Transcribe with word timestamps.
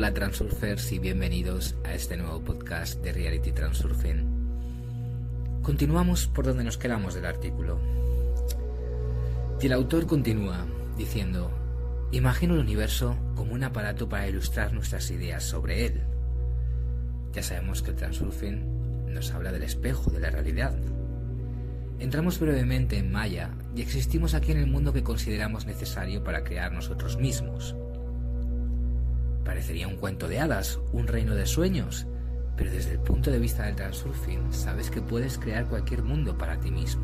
Hola, 0.00 0.14
Transurfers 0.14 0.92
y 0.92 0.98
bienvenidos 0.98 1.76
a 1.84 1.92
este 1.92 2.16
nuevo 2.16 2.42
podcast 2.42 3.02
de 3.02 3.12
Reality 3.12 3.52
Transurfing. 3.52 5.60
Continuamos 5.60 6.26
por 6.26 6.46
donde 6.46 6.64
nos 6.64 6.78
quedamos 6.78 7.12
del 7.12 7.26
artículo. 7.26 7.78
Y 9.60 9.66
el 9.66 9.74
autor 9.74 10.06
continúa 10.06 10.64
diciendo, 10.96 11.50
imagino 12.12 12.54
el 12.54 12.60
universo 12.60 13.14
como 13.36 13.52
un 13.52 13.62
aparato 13.62 14.08
para 14.08 14.26
ilustrar 14.26 14.72
nuestras 14.72 15.10
ideas 15.10 15.44
sobre 15.44 15.84
él. 15.84 16.00
Ya 17.34 17.42
sabemos 17.42 17.82
que 17.82 17.90
el 17.90 17.96
Transurfing 17.96 19.12
nos 19.12 19.30
habla 19.32 19.52
del 19.52 19.64
espejo 19.64 20.10
de 20.10 20.20
la 20.20 20.30
realidad. 20.30 20.78
Entramos 21.98 22.40
brevemente 22.40 22.96
en 22.96 23.12
Maya 23.12 23.50
y 23.76 23.82
existimos 23.82 24.32
aquí 24.32 24.52
en 24.52 24.60
el 24.60 24.66
mundo 24.66 24.94
que 24.94 25.02
consideramos 25.02 25.66
necesario 25.66 26.24
para 26.24 26.42
crear 26.42 26.72
nosotros 26.72 27.18
mismos 27.18 27.76
Parecería 29.44 29.88
un 29.88 29.96
cuento 29.96 30.28
de 30.28 30.40
hadas, 30.40 30.78
un 30.92 31.06
reino 31.06 31.34
de 31.34 31.46
sueños, 31.46 32.06
pero 32.56 32.70
desde 32.70 32.92
el 32.92 33.00
punto 33.00 33.30
de 33.30 33.38
vista 33.38 33.64
del 33.64 33.76
transurfing 33.76 34.52
sabes 34.52 34.90
que 34.90 35.00
puedes 35.00 35.38
crear 35.38 35.66
cualquier 35.66 36.02
mundo 36.02 36.36
para 36.36 36.58
ti 36.60 36.70
mismo. 36.70 37.02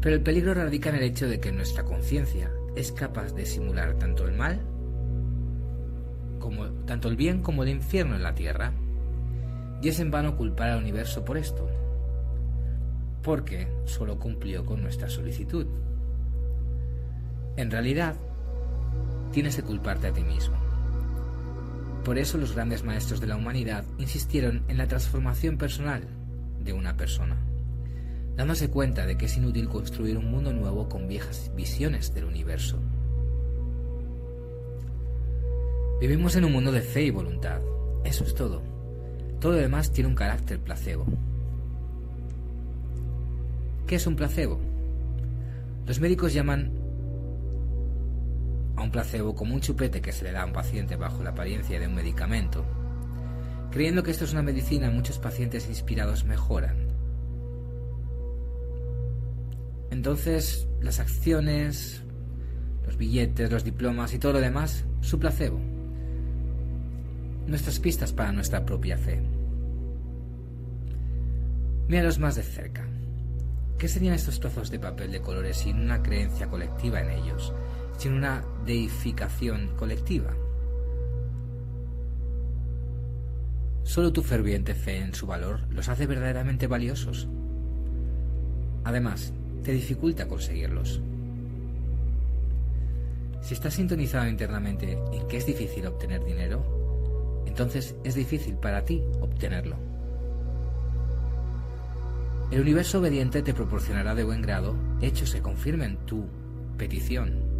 Pero 0.00 0.16
el 0.16 0.22
peligro 0.22 0.54
radica 0.54 0.90
en 0.90 0.96
el 0.96 1.02
hecho 1.02 1.28
de 1.28 1.40
que 1.40 1.52
nuestra 1.52 1.84
conciencia 1.84 2.50
es 2.76 2.92
capaz 2.92 3.32
de 3.34 3.46
simular 3.46 3.94
tanto 3.94 4.26
el 4.26 4.36
mal 4.36 4.60
como 6.44 6.66
tanto 6.84 7.08
el 7.08 7.16
bien 7.16 7.40
como 7.40 7.62
el 7.62 7.70
infierno 7.70 8.16
en 8.16 8.22
la 8.22 8.34
tierra. 8.34 8.72
Y 9.80 9.88
es 9.88 9.98
en 9.98 10.10
vano 10.10 10.36
culpar 10.36 10.68
al 10.70 10.82
universo 10.82 11.24
por 11.24 11.38
esto, 11.38 11.66
porque 13.22 13.66
solo 13.86 14.18
cumplió 14.18 14.66
con 14.66 14.82
nuestra 14.82 15.08
solicitud. 15.08 15.66
En 17.56 17.70
realidad, 17.70 18.16
tienes 19.34 19.56
que 19.56 19.64
culparte 19.64 20.06
a 20.06 20.12
ti 20.12 20.22
mismo. 20.22 20.56
Por 22.04 22.18
eso 22.18 22.38
los 22.38 22.54
grandes 22.54 22.84
maestros 22.84 23.20
de 23.20 23.26
la 23.26 23.36
humanidad 23.36 23.84
insistieron 23.98 24.62
en 24.68 24.78
la 24.78 24.86
transformación 24.86 25.58
personal 25.58 26.06
de 26.60 26.72
una 26.72 26.96
persona, 26.96 27.36
dándose 28.36 28.70
cuenta 28.70 29.06
de 29.06 29.18
que 29.18 29.26
es 29.26 29.36
inútil 29.36 29.68
construir 29.68 30.18
un 30.18 30.30
mundo 30.30 30.52
nuevo 30.52 30.88
con 30.88 31.08
viejas 31.08 31.50
visiones 31.56 32.14
del 32.14 32.26
universo. 32.26 32.78
Vivimos 36.00 36.36
en 36.36 36.44
un 36.44 36.52
mundo 36.52 36.70
de 36.70 36.82
fe 36.82 37.02
y 37.02 37.10
voluntad, 37.10 37.60
eso 38.04 38.22
es 38.22 38.34
todo. 38.36 38.62
Todo 39.40 39.52
lo 39.52 39.58
demás 39.58 39.90
tiene 39.90 40.08
un 40.08 40.14
carácter 40.14 40.60
placebo. 40.60 41.06
¿Qué 43.88 43.96
es 43.96 44.06
un 44.06 44.14
placebo? 44.14 44.60
Los 45.86 45.98
médicos 45.98 46.32
llaman 46.32 46.83
a 48.76 48.82
un 48.82 48.90
placebo 48.90 49.34
como 49.34 49.54
un 49.54 49.60
chupete 49.60 50.00
que 50.00 50.12
se 50.12 50.24
le 50.24 50.32
da 50.32 50.42
a 50.42 50.46
un 50.46 50.52
paciente 50.52 50.96
bajo 50.96 51.22
la 51.22 51.30
apariencia 51.30 51.78
de 51.78 51.86
un 51.86 51.94
medicamento. 51.94 52.64
Creyendo 53.70 54.02
que 54.02 54.10
esto 54.10 54.24
es 54.24 54.32
una 54.32 54.42
medicina, 54.42 54.90
muchos 54.90 55.18
pacientes 55.18 55.68
inspirados 55.68 56.24
mejoran. 56.24 56.88
Entonces, 59.90 60.66
las 60.80 61.00
acciones, 61.00 62.02
los 62.84 62.96
billetes, 62.96 63.50
los 63.50 63.64
diplomas 63.64 64.12
y 64.12 64.18
todo 64.18 64.34
lo 64.34 64.40
demás, 64.40 64.84
su 65.00 65.18
placebo. 65.18 65.60
Nuestras 67.46 67.78
pistas 67.78 68.12
para 68.12 68.32
nuestra 68.32 68.64
propia 68.64 68.96
fe. 68.96 69.22
Míralos 71.88 72.18
más 72.18 72.36
de 72.36 72.42
cerca. 72.42 72.86
¿Qué 73.78 73.88
serían 73.88 74.14
estos 74.14 74.40
trozos 74.40 74.70
de 74.70 74.78
papel 74.78 75.12
de 75.12 75.20
colores 75.20 75.58
sin 75.58 75.80
una 75.80 76.02
creencia 76.02 76.48
colectiva 76.48 77.00
en 77.00 77.10
ellos? 77.10 77.52
Sin 77.96 78.12
una 78.12 78.44
deificación 78.64 79.74
colectiva. 79.76 80.34
Solo 83.82 84.12
tu 84.12 84.22
ferviente 84.22 84.74
fe 84.74 84.98
en 84.98 85.14
su 85.14 85.26
valor 85.26 85.60
los 85.70 85.88
hace 85.88 86.06
verdaderamente 86.06 86.66
valiosos. 86.66 87.28
Además, 88.82 89.32
te 89.62 89.72
dificulta 89.72 90.26
conseguirlos. 90.26 91.00
Si 93.42 93.54
estás 93.54 93.74
sintonizado 93.74 94.26
internamente 94.26 94.98
en 95.12 95.28
que 95.28 95.36
es 95.36 95.46
difícil 95.46 95.86
obtener 95.86 96.24
dinero, 96.24 97.44
entonces 97.46 97.94
es 98.04 98.14
difícil 98.14 98.54
para 98.56 98.84
ti 98.84 99.02
obtenerlo. 99.20 99.76
El 102.50 102.60
universo 102.60 103.00
obediente 103.00 103.42
te 103.42 103.54
proporcionará 103.54 104.14
de 104.14 104.24
buen 104.24 104.40
grado 104.40 104.74
hechos 105.00 105.34
que 105.34 105.42
confirmen 105.42 105.98
tu 106.06 106.26
petición 106.78 107.53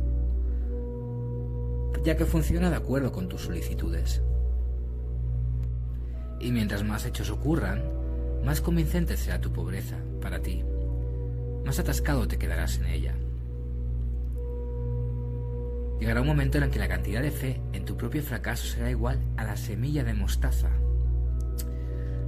ya 2.05 2.17
que 2.17 2.27
funciona 2.27 2.71
de 2.71 2.77
acuerdo 2.77 3.11
con 3.11 3.29
tus 3.29 3.43
solicitudes. 3.43 4.23
Y 6.39 6.53
mientras 6.53 6.85
más 6.85 7.07
hechos 7.07 7.31
ocurran, 7.31 7.83
más 8.45 8.61
convincente 8.61 9.17
será 9.17 9.41
tu 9.41 9.53
pobreza 9.53 9.97
para 10.21 10.41
ti, 10.41 10.63
más 11.65 11.79
atascado 11.79 12.29
te 12.29 12.39
quedarás 12.39 12.79
en 12.79 12.87
ella. 12.87 13.15
Llegará 15.99 16.21
un 16.21 16.27
momento 16.27 16.59
en 16.59 16.65
el 16.65 16.71
que 16.71 16.79
la 16.79 16.89
cantidad 16.89 17.23
de 17.23 17.31
fe 17.31 17.63
en 17.73 17.87
tu 17.87 17.97
propio 17.97 18.23
fracaso 18.23 18.67
será 18.67 18.91
igual 18.91 19.19
a 19.39 19.45
la 19.45 19.57
semilla 19.57 20.05
de 20.05 20.13
mostaza. 20.13 20.69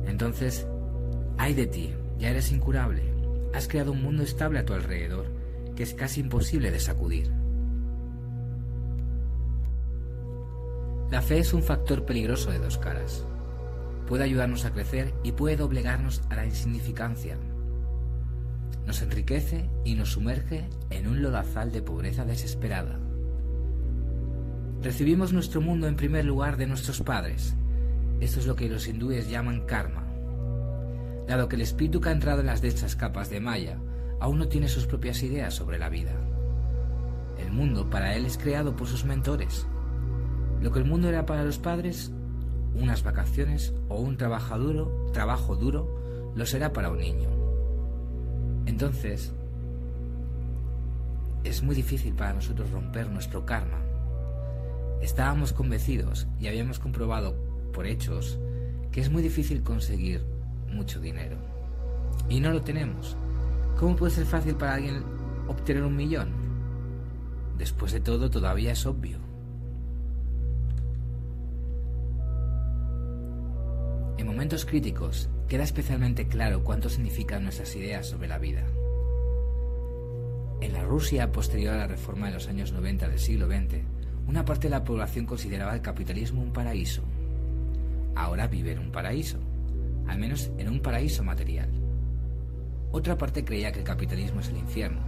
Entonces, 0.06 0.66
ay 1.36 1.52
de 1.52 1.66
ti, 1.66 1.92
ya 2.18 2.30
eres 2.30 2.50
incurable. 2.52 3.02
Has 3.52 3.68
creado 3.68 3.92
un 3.92 4.02
mundo 4.02 4.22
estable 4.22 4.58
a 4.58 4.64
tu 4.64 4.72
alrededor 4.72 5.26
que 5.74 5.82
es 5.82 5.92
casi 5.92 6.20
imposible 6.20 6.70
de 6.70 6.80
sacudir. 6.80 7.35
La 11.10 11.22
fe 11.22 11.38
es 11.38 11.54
un 11.54 11.62
factor 11.62 12.04
peligroso 12.04 12.50
de 12.50 12.58
dos 12.58 12.78
caras. 12.78 13.24
Puede 14.08 14.24
ayudarnos 14.24 14.64
a 14.64 14.72
crecer 14.72 15.14
y 15.22 15.32
puede 15.32 15.56
doblegarnos 15.56 16.22
a 16.30 16.34
la 16.34 16.44
insignificancia. 16.44 17.38
Nos 18.86 19.02
enriquece 19.02 19.70
y 19.84 19.94
nos 19.94 20.12
sumerge 20.12 20.68
en 20.90 21.06
un 21.06 21.22
lodazal 21.22 21.70
de 21.70 21.80
pobreza 21.80 22.24
desesperada. 22.24 22.98
Recibimos 24.82 25.32
nuestro 25.32 25.60
mundo 25.60 25.86
en 25.86 25.94
primer 25.94 26.24
lugar 26.24 26.56
de 26.56 26.66
nuestros 26.66 27.00
padres. 27.02 27.54
Esto 28.20 28.40
es 28.40 28.46
lo 28.46 28.56
que 28.56 28.68
los 28.68 28.88
hindúes 28.88 29.30
llaman 29.30 29.64
karma. 29.64 30.08
Dado 31.28 31.48
que 31.48 31.54
el 31.54 31.62
espíritu 31.62 32.00
que 32.00 32.08
ha 32.08 32.12
entrado 32.12 32.40
en 32.40 32.46
las 32.46 32.62
densas 32.62 32.96
capas 32.96 33.30
de 33.30 33.40
Maya 33.40 33.78
aún 34.18 34.38
no 34.38 34.48
tiene 34.48 34.68
sus 34.68 34.86
propias 34.86 35.22
ideas 35.22 35.54
sobre 35.54 35.78
la 35.78 35.88
vida. 35.88 36.14
El 37.38 37.52
mundo 37.52 37.90
para 37.90 38.16
él 38.16 38.26
es 38.26 38.38
creado 38.38 38.74
por 38.74 38.88
sus 38.88 39.04
mentores, 39.04 39.66
lo 40.60 40.72
que 40.72 40.78
el 40.78 40.84
mundo 40.84 41.08
era 41.08 41.26
para 41.26 41.44
los 41.44 41.58
padres, 41.58 42.12
unas 42.74 43.02
vacaciones 43.02 43.72
o 43.88 44.00
un 44.00 44.16
trabajo 44.16 44.58
duro, 44.58 45.10
trabajo 45.12 45.56
duro, 45.56 46.32
lo 46.34 46.46
será 46.46 46.72
para 46.72 46.90
un 46.90 46.98
niño. 46.98 47.28
Entonces, 48.66 49.32
es 51.44 51.62
muy 51.62 51.74
difícil 51.74 52.14
para 52.14 52.32
nosotros 52.32 52.70
romper 52.70 53.08
nuestro 53.08 53.46
karma. 53.46 53.80
Estábamos 55.00 55.52
convencidos 55.52 56.26
y 56.40 56.48
habíamos 56.48 56.78
comprobado 56.78 57.34
por 57.72 57.86
hechos 57.86 58.38
que 58.90 59.00
es 59.00 59.10
muy 59.10 59.22
difícil 59.22 59.62
conseguir 59.62 60.24
mucho 60.72 61.00
dinero. 61.00 61.36
Y 62.28 62.40
no 62.40 62.50
lo 62.50 62.62
tenemos. 62.62 63.16
¿Cómo 63.78 63.94
puede 63.94 64.12
ser 64.12 64.26
fácil 64.26 64.56
para 64.56 64.74
alguien 64.74 65.04
obtener 65.48 65.82
un 65.82 65.96
millón? 65.96 66.30
Después 67.58 67.92
de 67.92 68.00
todo, 68.00 68.30
todavía 68.30 68.72
es 68.72 68.86
obvio. 68.86 69.25
Momentos 74.36 74.66
críticos 74.66 75.30
queda 75.48 75.64
especialmente 75.64 76.28
claro 76.28 76.62
cuánto 76.62 76.90
significan 76.90 77.42
nuestras 77.42 77.74
ideas 77.74 78.06
sobre 78.06 78.28
la 78.28 78.36
vida. 78.36 78.64
En 80.60 80.74
la 80.74 80.84
Rusia 80.84 81.32
posterior 81.32 81.72
a 81.72 81.78
la 81.78 81.86
reforma 81.86 82.26
de 82.26 82.34
los 82.34 82.46
años 82.46 82.70
90 82.70 83.08
del 83.08 83.18
siglo 83.18 83.46
XX, 83.46 83.76
una 84.28 84.44
parte 84.44 84.66
de 84.66 84.72
la 84.72 84.84
población 84.84 85.24
consideraba 85.24 85.72
el 85.74 85.80
capitalismo 85.80 86.42
un 86.42 86.52
paraíso. 86.52 87.02
Ahora 88.14 88.46
vive 88.46 88.72
en 88.72 88.80
un 88.80 88.92
paraíso, 88.92 89.38
al 90.06 90.18
menos 90.18 90.50
en 90.58 90.68
un 90.68 90.80
paraíso 90.80 91.24
material. 91.24 91.70
Otra 92.92 93.16
parte 93.16 93.42
creía 93.42 93.72
que 93.72 93.78
el 93.78 93.86
capitalismo 93.86 94.40
es 94.40 94.50
el 94.50 94.58
infierno. 94.58 95.00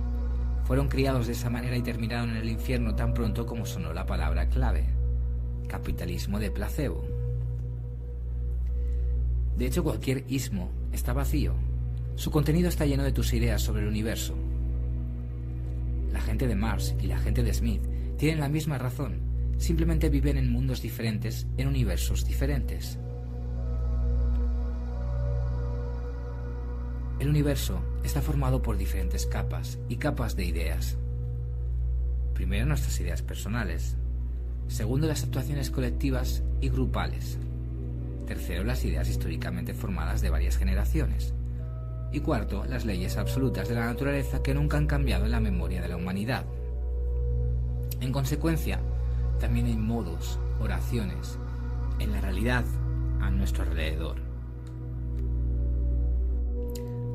Fueron 0.64 0.88
criados 0.88 1.26
de 1.26 1.34
esa 1.34 1.50
manera 1.50 1.76
y 1.76 1.82
terminaron 1.82 2.31
en 2.31 2.36
el 2.36 2.48
infierno 2.48 2.94
tan 2.94 3.12
pronto 3.12 3.44
como 3.44 3.66
sonó 3.66 3.92
la 3.92 4.06
palabra 4.06 4.48
clave, 4.48 4.86
capitalismo 5.69 6.38
de 6.38 6.50
placebo. 6.50 7.18
De 9.58 9.66
hecho, 9.66 9.82
cualquier 9.82 10.25
ismo 10.28 10.70
está 10.93 11.12
vacío. 11.12 11.52
Su 12.14 12.31
contenido 12.31 12.69
está 12.69 12.87
lleno 12.87 13.02
de 13.02 13.12
tus 13.12 13.32
ideas 13.32 13.60
sobre 13.60 13.82
el 13.82 13.88
universo. 13.88 14.34
La 16.12 16.20
gente 16.20 16.46
de 16.46 16.55
Mars 16.55 16.94
y 17.00 17.08
la 17.08 17.19
gente 17.19 17.43
de 17.43 17.52
Smith 17.52 17.82
tienen 18.16 18.40
la 18.40 18.49
misma 18.49 18.78
razón. 18.78 19.20
Simplemente 19.58 20.08
viven 20.08 20.38
en 20.38 20.52
mundos 20.52 20.81
diferentes, 20.81 21.49
en 21.56 21.66
universos 21.66 22.25
diferentes. 22.25 22.99
El 27.19 27.28
universo 27.28 27.81
está 28.05 28.22
formado 28.22 28.62
por 28.62 28.78
diferentes 28.78 29.26
capas 29.26 29.78
y 29.88 29.96
capas 29.96 30.37
de 30.37 30.44
ideas. 30.44 30.96
Primero 32.32 32.64
nuestras 32.64 33.00
ideas 33.00 33.22
personales, 33.22 33.96
Segundo, 34.69 35.06
las 35.06 35.25
actuaciones 35.25 35.70
colectivas 35.70 36.43
y 36.60 36.69
grupales. 36.69 37.38
Tercero, 38.28 38.62
las 38.62 38.84
ideas 38.84 39.08
históricamente 39.08 39.72
formadas 39.72 40.20
de 40.20 40.28
varias 40.28 40.58
generaciones. 40.58 41.32
Y 42.12 42.20
cuarto, 42.20 42.66
las 42.66 42.84
leyes 42.84 43.16
absolutas 43.16 43.70
de 43.70 43.75
la 43.75 43.86
naturaleza 43.86 44.42
que 44.42 44.52
nunca 44.52 44.76
han 44.76 44.86
cambiado 44.86 45.25
en 45.25 45.30
la 45.30 45.40
memoria 45.40 45.80
de 45.80 45.88
la 45.88 45.96
humanidad. 45.96 46.44
En 48.02 48.12
consecuencia, 48.12 48.80
también 49.40 49.64
hay 49.64 49.78
modos, 49.78 50.38
oraciones, 50.60 51.38
en 52.00 52.12
la 52.12 52.20
realidad 52.20 52.66
a 53.22 53.30
nuestro 53.30 53.62
alrededor. 53.62 54.16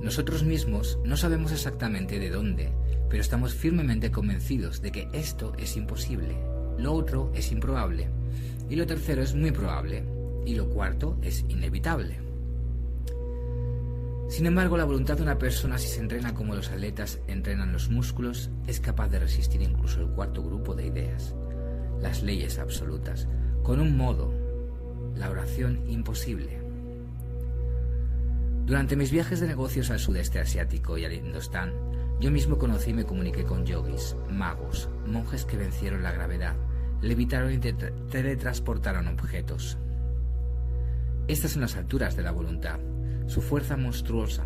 Nosotros 0.02 0.42
mismos 0.42 0.98
no 1.06 1.16
sabemos 1.16 1.52
exactamente 1.52 2.18
de 2.18 2.32
dónde, 2.32 2.74
pero 3.08 3.22
estamos 3.22 3.54
firmemente 3.54 4.10
convencidos 4.10 4.82
de 4.82 4.92
que 4.92 5.08
esto 5.14 5.54
es 5.60 5.78
imposible, 5.78 6.36
lo 6.80 6.94
otro 6.94 7.32
es 7.36 7.52
improbable, 7.52 8.10
y 8.68 8.76
lo 8.76 8.88
tercero 8.88 9.22
es 9.22 9.36
muy 9.36 9.52
probable, 9.52 10.04
y 10.46 10.56
lo 10.56 10.70
cuarto 10.70 11.18
es 11.22 11.46
inevitable. 11.50 12.20
Sin 14.30 14.48
embargo, 14.48 14.78
la 14.78 14.86
voluntad 14.86 15.18
de 15.18 15.24
una 15.24 15.38
persona, 15.38 15.78
si 15.78 15.88
se 15.88 16.00
entrena 16.00 16.34
como 16.34 16.56
los 16.56 16.70
atletas 16.70 17.20
entrenan 17.28 17.72
los 17.72 17.90
músculos, 17.90 18.50
es 18.66 18.80
capaz 18.80 19.10
de 19.10 19.20
resistir 19.20 19.62
incluso 19.62 20.02
el 20.02 20.08
cuarto 20.08 20.42
grupo 20.42 20.74
de 20.74 20.88
ideas, 20.88 21.36
las 22.02 22.24
leyes 22.24 22.58
absolutas, 22.58 23.28
con 23.62 23.80
un 23.80 23.96
modo, 23.96 24.34
la 25.16 25.30
oración 25.30 25.88
imposible. 25.88 26.60
Durante 28.66 28.96
mis 28.96 29.12
viajes 29.12 29.40
de 29.40 29.48
negocios 29.48 29.92
al 29.92 30.00
sudeste 30.00 30.40
asiático 30.40 30.98
y 30.98 31.06
al 31.06 31.14
Indostán, 31.14 31.74
yo 32.20 32.32
mismo 32.32 32.58
conocí 32.58 32.92
y 32.92 32.94
me 32.94 33.06
comuniqué 33.06 33.44
con 33.44 33.66
yogis, 33.66 34.16
magos, 34.32 34.90
monjes 35.06 35.46
que 35.46 35.58
vencieron 35.58 36.02
la 36.02 36.12
gravedad, 36.12 36.56
levitaron 37.02 37.52
y 37.54 37.60
teletransportaron 37.60 39.10
objetos. 39.10 39.78
Estas 41.28 41.52
son 41.52 41.62
las 41.62 41.78
alturas 41.78 42.18
de 42.18 42.24
la 42.24 42.32
voluntad, 42.32 42.80
su 43.28 43.42
fuerza 43.42 43.78
monstruosa, 43.78 44.44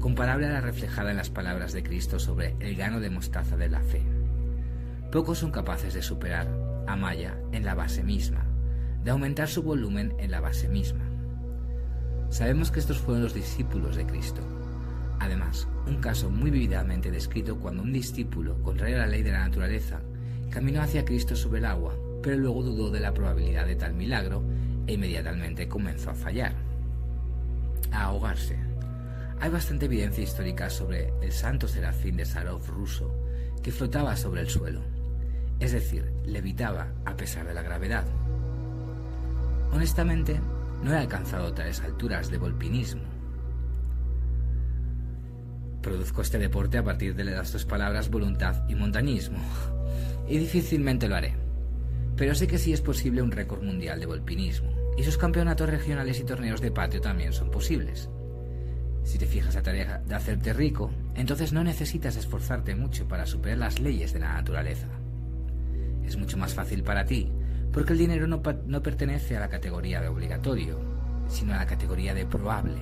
comparable 0.00 0.46
a 0.46 0.54
la 0.54 0.60
reflejada 0.60 1.12
en 1.12 1.16
las 1.16 1.30
palabras 1.30 1.72
de 1.72 1.84
Cristo 1.84 2.18
sobre 2.18 2.56
el 2.58 2.74
gano 2.74 2.98
de 2.98 3.10
mostaza 3.10 3.56
de 3.56 3.68
la 3.68 3.80
fe. 3.80 4.02
Pocos 5.12 5.38
son 5.38 5.52
capaces 5.52 5.94
de 5.94 6.02
superar 6.02 6.48
a 6.88 6.96
Maya 6.96 7.38
en 7.52 7.64
la 7.64 7.74
base 7.74 8.02
misma, 8.02 8.44
de 9.04 9.12
aumentar 9.12 9.46
su 9.46 9.62
volumen 9.62 10.14
en 10.18 10.32
la 10.32 10.40
base 10.40 10.68
misma. 10.68 11.04
Sabemos 12.28 12.72
que 12.72 12.80
estos 12.80 12.98
fueron 12.98 13.22
los 13.22 13.32
discípulos 13.32 13.94
de 13.94 14.06
Cristo. 14.06 14.42
Además, 15.20 15.68
un 15.86 16.00
caso 16.00 16.28
muy 16.28 16.50
vividamente 16.50 17.12
descrito 17.12 17.60
cuando 17.60 17.84
un 17.84 17.92
discípulo, 17.92 18.60
contrario 18.64 18.96
a 18.96 19.00
la 19.00 19.06
ley 19.06 19.22
de 19.22 19.30
la 19.30 19.46
naturaleza, 19.46 20.00
caminó 20.50 20.82
hacia 20.82 21.04
Cristo 21.04 21.36
sobre 21.36 21.60
el 21.60 21.66
agua, 21.66 21.96
pero 22.20 22.36
luego 22.36 22.64
dudó 22.64 22.90
de 22.90 22.98
la 22.98 23.14
probabilidad 23.14 23.64
de 23.64 23.76
tal 23.76 23.94
milagro 23.94 24.42
e 24.86 24.94
inmediatamente 24.94 25.68
comenzó 25.68 26.10
a 26.10 26.14
fallar, 26.14 26.54
a 27.92 28.04
ahogarse. 28.04 28.56
Hay 29.40 29.50
bastante 29.50 29.86
evidencia 29.86 30.24
histórica 30.24 30.70
sobre 30.70 31.12
el 31.22 31.32
santo 31.32 31.68
serafín 31.68 32.16
de 32.16 32.24
Sarov 32.24 32.66
ruso 32.68 33.14
que 33.62 33.72
flotaba 33.72 34.16
sobre 34.16 34.40
el 34.42 34.48
suelo, 34.48 34.80
es 35.60 35.72
decir, 35.72 36.10
levitaba 36.24 36.88
a 37.04 37.16
pesar 37.16 37.46
de 37.46 37.54
la 37.54 37.62
gravedad. 37.62 38.04
Honestamente, 39.72 40.40
no 40.82 40.92
he 40.92 40.98
alcanzado 40.98 41.52
tales 41.52 41.80
alturas 41.80 42.30
de 42.30 42.38
volpinismo. 42.38 43.02
Produzco 45.82 46.22
este 46.22 46.38
deporte 46.38 46.78
a 46.78 46.84
partir 46.84 47.14
de 47.14 47.24
las 47.24 47.52
dos 47.52 47.64
palabras 47.64 48.10
voluntad 48.10 48.68
y 48.68 48.74
montañismo, 48.74 49.38
y 50.28 50.38
difícilmente 50.38 51.08
lo 51.08 51.16
haré. 51.16 51.45
Pero 52.16 52.34
sé 52.34 52.46
que 52.46 52.58
sí 52.58 52.72
es 52.72 52.80
posible 52.80 53.22
un 53.22 53.30
récord 53.30 53.62
mundial 53.62 54.00
de 54.00 54.06
volpinismo, 54.06 54.72
y 54.96 55.04
sus 55.04 55.18
campeonatos 55.18 55.68
regionales 55.68 56.18
y 56.20 56.24
torneos 56.24 56.60
de 56.60 56.70
patio 56.70 57.00
también 57.00 57.32
son 57.32 57.50
posibles. 57.50 58.08
Si 59.04 59.18
te 59.18 59.26
fijas 59.26 59.56
a 59.56 59.62
tarea 59.62 60.02
de 60.06 60.14
hacerte 60.14 60.52
rico, 60.52 60.90
entonces 61.14 61.52
no 61.52 61.62
necesitas 61.62 62.16
esforzarte 62.16 62.74
mucho 62.74 63.06
para 63.06 63.26
superar 63.26 63.58
las 63.58 63.78
leyes 63.78 64.12
de 64.12 64.20
la 64.20 64.32
naturaleza. 64.32 64.88
Es 66.04 66.16
mucho 66.16 66.38
más 66.38 66.54
fácil 66.54 66.82
para 66.82 67.04
ti 67.04 67.30
porque 67.76 67.92
el 67.92 67.98
dinero 67.98 68.26
no, 68.26 68.42
pertenece 68.82 69.36
a 69.36 69.40
la 69.40 69.50
categoría 69.50 70.00
de 70.00 70.08
obligatorio, 70.08 70.80
sino 71.28 71.52
a 71.52 71.58
la 71.58 71.66
categoría 71.66 72.14
de 72.14 72.24
probable. 72.24 72.80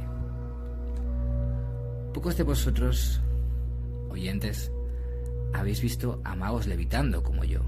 Pocos 2.12 2.36
de 2.36 2.44
vosotros, 2.44 3.20
oyentes, 4.08 4.70
habéis 5.52 5.80
visto 5.80 6.20
a 6.22 6.36
magos 6.36 6.68
levitando 6.68 7.24
como 7.24 7.42
yo, 7.42 7.62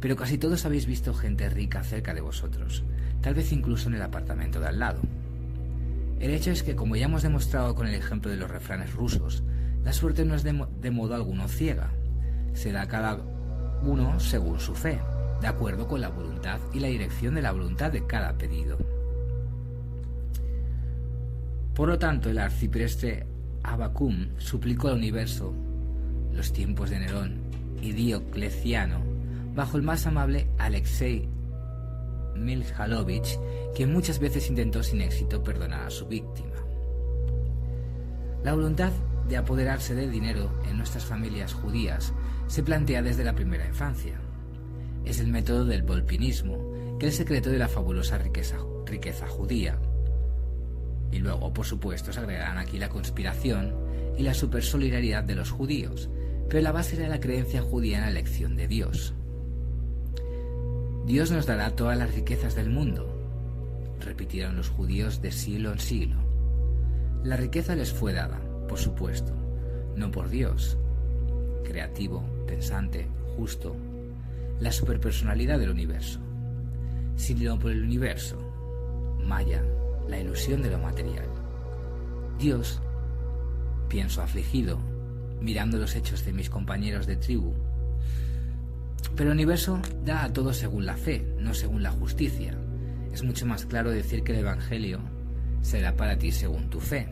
pero 0.00 0.16
casi 0.16 0.38
todos 0.38 0.64
habéis 0.64 0.86
visto 0.86 1.14
gente 1.14 1.48
rica 1.48 1.84
cerca 1.84 2.14
de 2.14 2.20
vosotros, 2.20 2.84
tal 3.20 3.34
vez 3.34 3.52
incluso 3.52 3.88
en 3.88 3.94
el 3.94 4.02
apartamento 4.02 4.60
de 4.60 4.68
al 4.68 4.78
lado. 4.78 5.00
El 6.18 6.32
hecho 6.32 6.50
es 6.50 6.62
que, 6.62 6.76
como 6.76 6.96
ya 6.96 7.06
hemos 7.06 7.22
demostrado 7.22 7.74
con 7.74 7.86
el 7.86 7.94
ejemplo 7.94 8.30
de 8.30 8.36
los 8.36 8.50
refranes 8.50 8.94
rusos, 8.94 9.42
la 9.84 9.92
suerte 9.92 10.24
no 10.24 10.34
es 10.34 10.42
de, 10.42 10.90
modo 10.90 11.14
alguno 11.14 11.48
ciega, 11.48 11.90
se 12.52 12.72
da 12.72 12.82
a 12.82 12.88
cada 12.88 13.18
uno 13.82 14.20
según 14.20 14.60
su 14.60 14.74
fe 14.74 15.00
de 15.40 15.46
acuerdo 15.46 15.88
con 15.88 16.02
la 16.02 16.10
voluntad 16.10 16.60
y 16.74 16.80
la 16.80 16.88
dirección 16.88 17.34
de 17.34 17.42
la 17.42 17.52
voluntad 17.52 17.90
de 17.90 18.06
cada 18.06 18.36
pedido. 18.36 18.78
Por 21.74 21.88
lo 21.88 21.98
tanto, 21.98 22.28
el 22.28 22.38
arcipreste 22.38 23.26
Abacum 23.62 24.28
suplicó 24.36 24.88
al 24.88 24.98
universo, 24.98 25.54
los 26.32 26.52
tiempos 26.52 26.90
de 26.90 27.00
Nerón 27.00 27.38
y 27.80 27.92
Diocleciano, 27.92 29.09
bajo 29.54 29.76
el 29.76 29.82
más 29.82 30.06
amable 30.06 30.48
Alexei 30.58 31.28
Milhalovich, 32.36 33.38
que 33.74 33.86
muchas 33.86 34.18
veces 34.18 34.48
intentó 34.48 34.82
sin 34.82 35.00
éxito 35.00 35.42
perdonar 35.42 35.86
a 35.86 35.90
su 35.90 36.06
víctima. 36.06 36.56
La 38.42 38.54
voluntad 38.54 38.92
de 39.28 39.36
apoderarse 39.36 39.94
del 39.94 40.10
dinero 40.10 40.50
en 40.68 40.76
nuestras 40.76 41.04
familias 41.04 41.52
judías 41.52 42.12
se 42.46 42.62
plantea 42.62 43.02
desde 43.02 43.24
la 43.24 43.34
primera 43.34 43.66
infancia 43.66 44.18
es 45.04 45.20
el 45.20 45.28
método 45.28 45.64
del 45.64 45.82
volpinismo, 45.82 46.98
que 46.98 47.06
es 47.06 47.14
el 47.14 47.18
secreto 47.18 47.50
de 47.50 47.58
la 47.58 47.68
fabulosa 47.68 48.18
riqueza, 48.18 48.58
riqueza 48.86 49.26
judía. 49.26 49.78
Y 51.10 51.18
luego, 51.18 51.52
por 51.52 51.66
supuesto, 51.66 52.12
se 52.12 52.20
agregarán 52.20 52.58
aquí 52.58 52.78
la 52.78 52.88
conspiración 52.88 53.74
y 54.16 54.22
la 54.22 54.34
supersolidaridad 54.34 55.24
de 55.24 55.34
los 55.34 55.50
judíos, 55.50 56.10
pero 56.48 56.62
la 56.62 56.72
base 56.72 56.96
era 56.96 57.08
la 57.08 57.20
creencia 57.20 57.62
judía 57.62 57.98
en 57.98 58.04
la 58.04 58.10
elección 58.10 58.56
de 58.56 58.68
Dios. 58.68 59.14
Dios 61.10 61.32
nos 61.32 61.44
dará 61.44 61.74
todas 61.74 61.98
las 61.98 62.14
riquezas 62.14 62.54
del 62.54 62.70
mundo, 62.70 63.04
repitieron 63.98 64.54
los 64.54 64.68
judíos 64.68 65.20
de 65.20 65.32
siglo 65.32 65.72
en 65.72 65.80
siglo. 65.80 66.20
La 67.24 67.36
riqueza 67.36 67.74
les 67.74 67.92
fue 67.92 68.12
dada, 68.12 68.40
por 68.68 68.78
supuesto, 68.78 69.32
no 69.96 70.12
por 70.12 70.28
Dios, 70.28 70.78
creativo, 71.64 72.22
pensante, 72.46 73.08
justo, 73.36 73.74
la 74.60 74.70
superpersonalidad 74.70 75.58
del 75.58 75.70
universo, 75.70 76.20
sino 77.16 77.58
por 77.58 77.72
el 77.72 77.82
universo, 77.82 78.38
Maya, 79.26 79.64
la 80.06 80.20
ilusión 80.20 80.62
de 80.62 80.70
lo 80.70 80.78
material. 80.78 81.26
Dios, 82.38 82.80
pienso 83.88 84.22
afligido, 84.22 84.78
mirando 85.40 85.76
los 85.76 85.96
hechos 85.96 86.24
de 86.24 86.32
mis 86.32 86.48
compañeros 86.48 87.08
de 87.08 87.16
tribu, 87.16 87.52
pero 89.16 89.30
el 89.30 89.36
universo 89.36 89.80
da 90.04 90.24
a 90.24 90.32
todos 90.32 90.56
según 90.56 90.86
la 90.86 90.96
fe, 90.96 91.26
no 91.38 91.54
según 91.54 91.82
la 91.82 91.90
justicia. 91.90 92.54
Es 93.12 93.22
mucho 93.22 93.46
más 93.46 93.66
claro 93.66 93.90
decir 93.90 94.22
que 94.22 94.32
el 94.32 94.40
Evangelio 94.40 95.00
será 95.60 95.96
para 95.96 96.16
ti 96.16 96.32
según 96.32 96.70
tu 96.70 96.80
fe. 96.80 97.08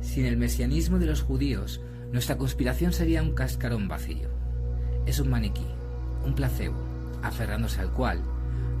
Sin 0.00 0.26
el 0.26 0.36
mesianismo 0.36 0.98
de 0.98 1.06
los 1.06 1.22
judíos, 1.22 1.80
nuestra 2.12 2.36
conspiración 2.36 2.92
sería 2.92 3.22
un 3.22 3.34
cascarón 3.34 3.88
vacío 3.88 4.36
es 5.06 5.20
un 5.20 5.30
maniquí, 5.30 5.66
un 6.24 6.34
placebo, 6.34 6.76
aferrándose 7.22 7.80
al 7.80 7.92
cual 7.92 8.20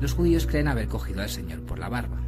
los 0.00 0.12
judíos 0.12 0.46
creen 0.46 0.68
haber 0.68 0.88
cogido 0.88 1.22
al 1.22 1.30
Señor 1.30 1.60
por 1.62 1.78
la 1.78 1.88
barba. 1.88 2.20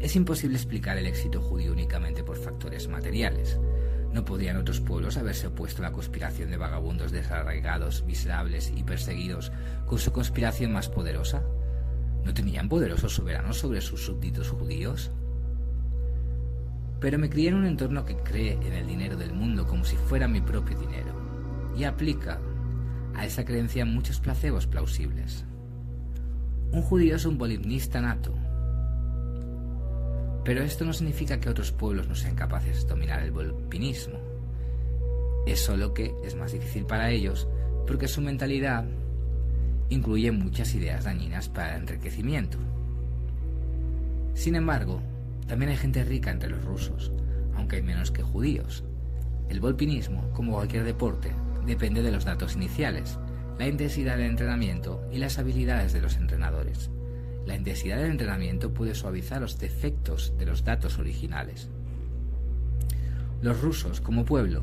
Es 0.00 0.16
imposible 0.16 0.56
explicar 0.56 0.96
el 0.96 1.06
éxito 1.06 1.42
judío 1.42 1.72
únicamente 1.72 2.24
por 2.24 2.38
factores 2.38 2.88
materiales. 2.88 3.60
¿No 4.12 4.24
podrían 4.24 4.56
otros 4.56 4.80
pueblos 4.80 5.16
haberse 5.16 5.46
opuesto 5.46 5.82
a 5.82 5.86
la 5.86 5.92
conspiración 5.92 6.50
de 6.50 6.56
vagabundos 6.56 7.12
desarraigados, 7.12 8.04
miserables 8.04 8.72
y 8.74 8.82
perseguidos 8.82 9.52
con 9.86 9.98
su 9.98 10.12
conspiración 10.12 10.72
más 10.72 10.88
poderosa? 10.88 11.42
¿No 12.24 12.34
tenían 12.34 12.68
poderosos 12.68 13.14
soberanos 13.14 13.58
sobre 13.58 13.80
sus 13.80 14.04
súbditos 14.04 14.50
judíos? 14.50 15.10
Pero 17.00 17.18
me 17.18 17.30
crié 17.30 17.48
en 17.48 17.54
un 17.54 17.66
entorno 17.66 18.04
que 18.04 18.16
cree 18.16 18.54
en 18.54 18.72
el 18.72 18.86
dinero 18.86 19.16
del 19.16 19.32
mundo 19.32 19.66
como 19.66 19.84
si 19.84 19.96
fuera 19.96 20.28
mi 20.28 20.40
propio 20.40 20.78
dinero 20.78 21.14
y 21.76 21.84
aplica 21.84 22.40
a 23.14 23.24
esa 23.24 23.44
creencia 23.44 23.84
muchos 23.84 24.20
placebos 24.20 24.66
plausibles. 24.66 25.44
Un 26.72 26.82
judío 26.82 27.16
es 27.16 27.24
un 27.24 27.38
bolimnista 27.38 28.00
nato. 28.00 28.34
Pero 30.44 30.62
esto 30.62 30.84
no 30.84 30.92
significa 30.92 31.38
que 31.38 31.50
otros 31.50 31.72
pueblos 31.72 32.08
no 32.08 32.14
sean 32.14 32.34
capaces 32.34 32.82
de 32.82 32.88
dominar 32.88 33.22
el 33.22 33.30
volpinismo. 33.30 34.18
Es 35.46 35.60
solo 35.60 35.92
que 35.94 36.14
es 36.24 36.34
más 36.34 36.52
difícil 36.52 36.86
para 36.86 37.10
ellos 37.10 37.46
porque 37.86 38.08
su 38.08 38.20
mentalidad 38.20 38.84
incluye 39.88 40.30
muchas 40.30 40.74
ideas 40.74 41.04
dañinas 41.04 41.48
para 41.48 41.74
el 41.74 41.82
enriquecimiento. 41.82 42.58
Sin 44.34 44.54
embargo, 44.54 45.02
también 45.46 45.72
hay 45.72 45.76
gente 45.76 46.04
rica 46.04 46.30
entre 46.30 46.50
los 46.50 46.64
rusos, 46.64 47.12
aunque 47.56 47.76
hay 47.76 47.82
menos 47.82 48.10
que 48.10 48.22
judíos. 48.22 48.84
El 49.48 49.60
volpinismo, 49.60 50.30
como 50.32 50.52
cualquier 50.52 50.84
deporte, 50.84 51.32
depende 51.66 52.02
de 52.02 52.12
los 52.12 52.24
datos 52.24 52.54
iniciales, 52.54 53.18
la 53.58 53.66
intensidad 53.66 54.16
del 54.16 54.30
entrenamiento 54.30 55.04
y 55.12 55.18
las 55.18 55.38
habilidades 55.38 55.92
de 55.92 56.00
los 56.00 56.16
entrenadores. 56.16 56.90
La 57.46 57.56
intensidad 57.56 57.98
del 57.98 58.12
entrenamiento 58.12 58.72
puede 58.72 58.94
suavizar 58.94 59.40
los 59.40 59.58
defectos 59.58 60.34
de 60.38 60.46
los 60.46 60.64
datos 60.64 60.98
originales. 60.98 61.68
Los 63.42 63.60
rusos, 63.60 64.00
como 64.00 64.24
pueblo, 64.24 64.62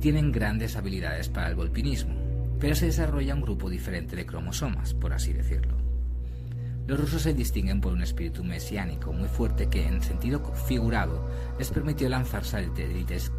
tienen 0.00 0.30
grandes 0.30 0.76
habilidades 0.76 1.28
para 1.28 1.48
el 1.48 1.56
volpinismo, 1.56 2.14
pero 2.60 2.74
se 2.74 2.86
desarrolla 2.86 3.34
un 3.34 3.42
grupo 3.42 3.68
diferente 3.68 4.14
de 4.16 4.26
cromosomas, 4.26 4.94
por 4.94 5.12
así 5.12 5.32
decirlo. 5.32 5.76
Los 6.86 6.98
rusos 6.98 7.22
se 7.22 7.34
distinguen 7.34 7.80
por 7.80 7.92
un 7.92 8.02
espíritu 8.02 8.42
mesiánico 8.44 9.12
muy 9.12 9.28
fuerte 9.28 9.68
que, 9.68 9.86
en 9.86 10.02
sentido 10.02 10.40
figurado, 10.54 11.28
les 11.58 11.70
permitió 11.70 12.08
lanzar 12.08 12.44
satélites, 12.44 13.30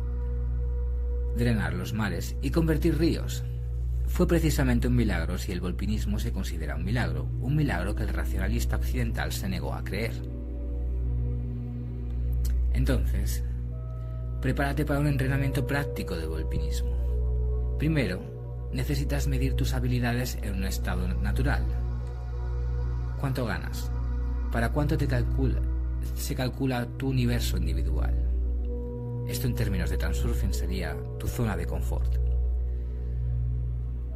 drenar 1.35 1.73
los 1.73 1.93
mares 1.93 2.35
y 2.41 2.51
convertir 2.51 2.97
ríos. 2.97 3.43
Fue 4.09 4.27
precisamente 4.27 4.89
un 4.89 4.97
milagro 4.97 5.37
si 5.37 5.53
el 5.53 5.61
volpinismo 5.61 6.19
se 6.19 6.33
considera 6.33 6.75
un 6.75 6.83
milagro, 6.83 7.25
un 7.39 7.55
milagro 7.55 7.95
que 7.95 8.03
el 8.03 8.09
racionalista 8.09 8.75
occidental 8.75 9.31
se 9.31 9.47
negó 9.47 9.73
a 9.73 9.83
creer. 9.83 10.11
Entonces, 12.73 13.43
prepárate 14.41 14.83
para 14.83 14.99
un 14.99 15.07
entrenamiento 15.07 15.65
práctico 15.65 16.17
de 16.17 16.27
volpinismo. 16.27 17.77
Primero, 17.79 18.19
necesitas 18.73 19.27
medir 19.27 19.53
tus 19.53 19.73
habilidades 19.73 20.37
en 20.41 20.55
un 20.55 20.65
estado 20.65 21.07
natural. 21.07 21.63
¿Cuánto 23.21 23.45
ganas? 23.45 23.89
¿Para 24.51 24.69
cuánto 24.69 24.97
te 24.97 25.07
calcula, 25.07 25.61
se 26.15 26.35
calcula 26.35 26.85
tu 26.97 27.09
universo 27.09 27.55
individual? 27.55 28.13
Esto 29.29 29.47
en 29.47 29.55
términos 29.55 29.89
de 29.89 29.97
transurfing 29.97 30.53
sería 30.53 30.97
tu 31.17 31.27
zona 31.27 31.55
de 31.55 31.65
confort. 31.65 32.28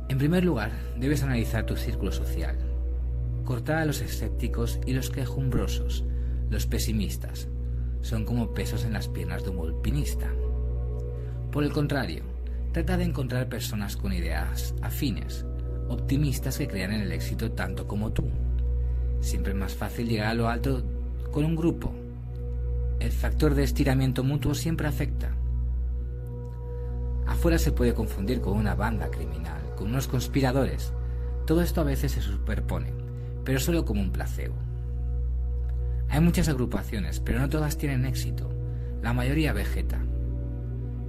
En 0.10 0.18
primer 0.18 0.44
lugar, 0.44 0.72
debes 0.98 1.24
analizar 1.24 1.66
tu 1.66 1.76
círculo 1.76 2.12
social. 2.12 2.58
Cortar 3.46 3.78
a 3.78 3.86
los 3.86 4.02
escépticos 4.02 4.80
y 4.86 4.94
los 4.94 5.10
quejumbrosos, 5.10 6.04
los 6.50 6.66
pesimistas. 6.68 7.48
Son 8.02 8.26
como 8.26 8.54
pesos 8.54 8.86
en 8.86 8.94
las 8.94 9.08
piernas 9.08 9.44
de 9.44 9.50
un 9.50 9.68
alpinista. 9.68 10.30
Por 11.52 11.64
el 11.64 11.72
contrario, 11.72 12.24
Trata 12.74 12.98
de 12.98 13.04
encontrar 13.04 13.50
personas 13.50 13.96
con 13.96 14.14
ideas 14.14 14.74
afines, 14.82 15.46
optimistas 15.90 16.58
que 16.58 16.68
crean 16.68 16.92
en 16.92 17.02
el 17.02 17.12
éxito 17.12 17.52
tanto 17.52 17.88
como 17.88 18.12
tú. 18.12 18.24
Siempre 19.22 19.52
es 19.52 19.60
más 19.60 19.76
fácil 19.76 20.10
llegar 20.10 20.30
a 20.30 20.34
lo 20.34 20.50
alto 20.50 20.82
con 21.32 21.46
un 21.46 21.56
grupo. 21.56 21.94
El 23.00 23.12
factor 23.12 23.54
de 23.54 23.64
estiramiento 23.64 24.24
mutuo 24.24 24.56
siempre 24.56 24.88
afecta. 24.88 25.36
Afuera 27.28 27.60
se 27.60 27.72
puede 27.72 27.94
confundir 27.94 28.42
con 28.42 28.58
una 28.58 28.74
banda 28.74 29.08
criminal, 29.12 29.62
con 29.76 29.88
unos 29.88 30.08
conspiradores. 30.08 30.94
Todo 31.46 31.62
esto 31.62 31.82
a 31.82 31.86
veces 31.86 32.14
se 32.14 32.22
superpone, 32.22 32.94
pero 33.44 33.60
solo 33.60 33.86
como 33.86 34.02
un 34.02 34.12
placebo. 34.12 34.56
Hay 36.10 36.22
muchas 36.22 36.48
agrupaciones, 36.48 37.20
pero 37.20 37.40
no 37.40 37.50
todas 37.50 37.78
tienen 37.78 38.06
éxito. 38.06 38.50
La 39.02 39.14
mayoría 39.14 39.52
vegeta. 39.52 40.00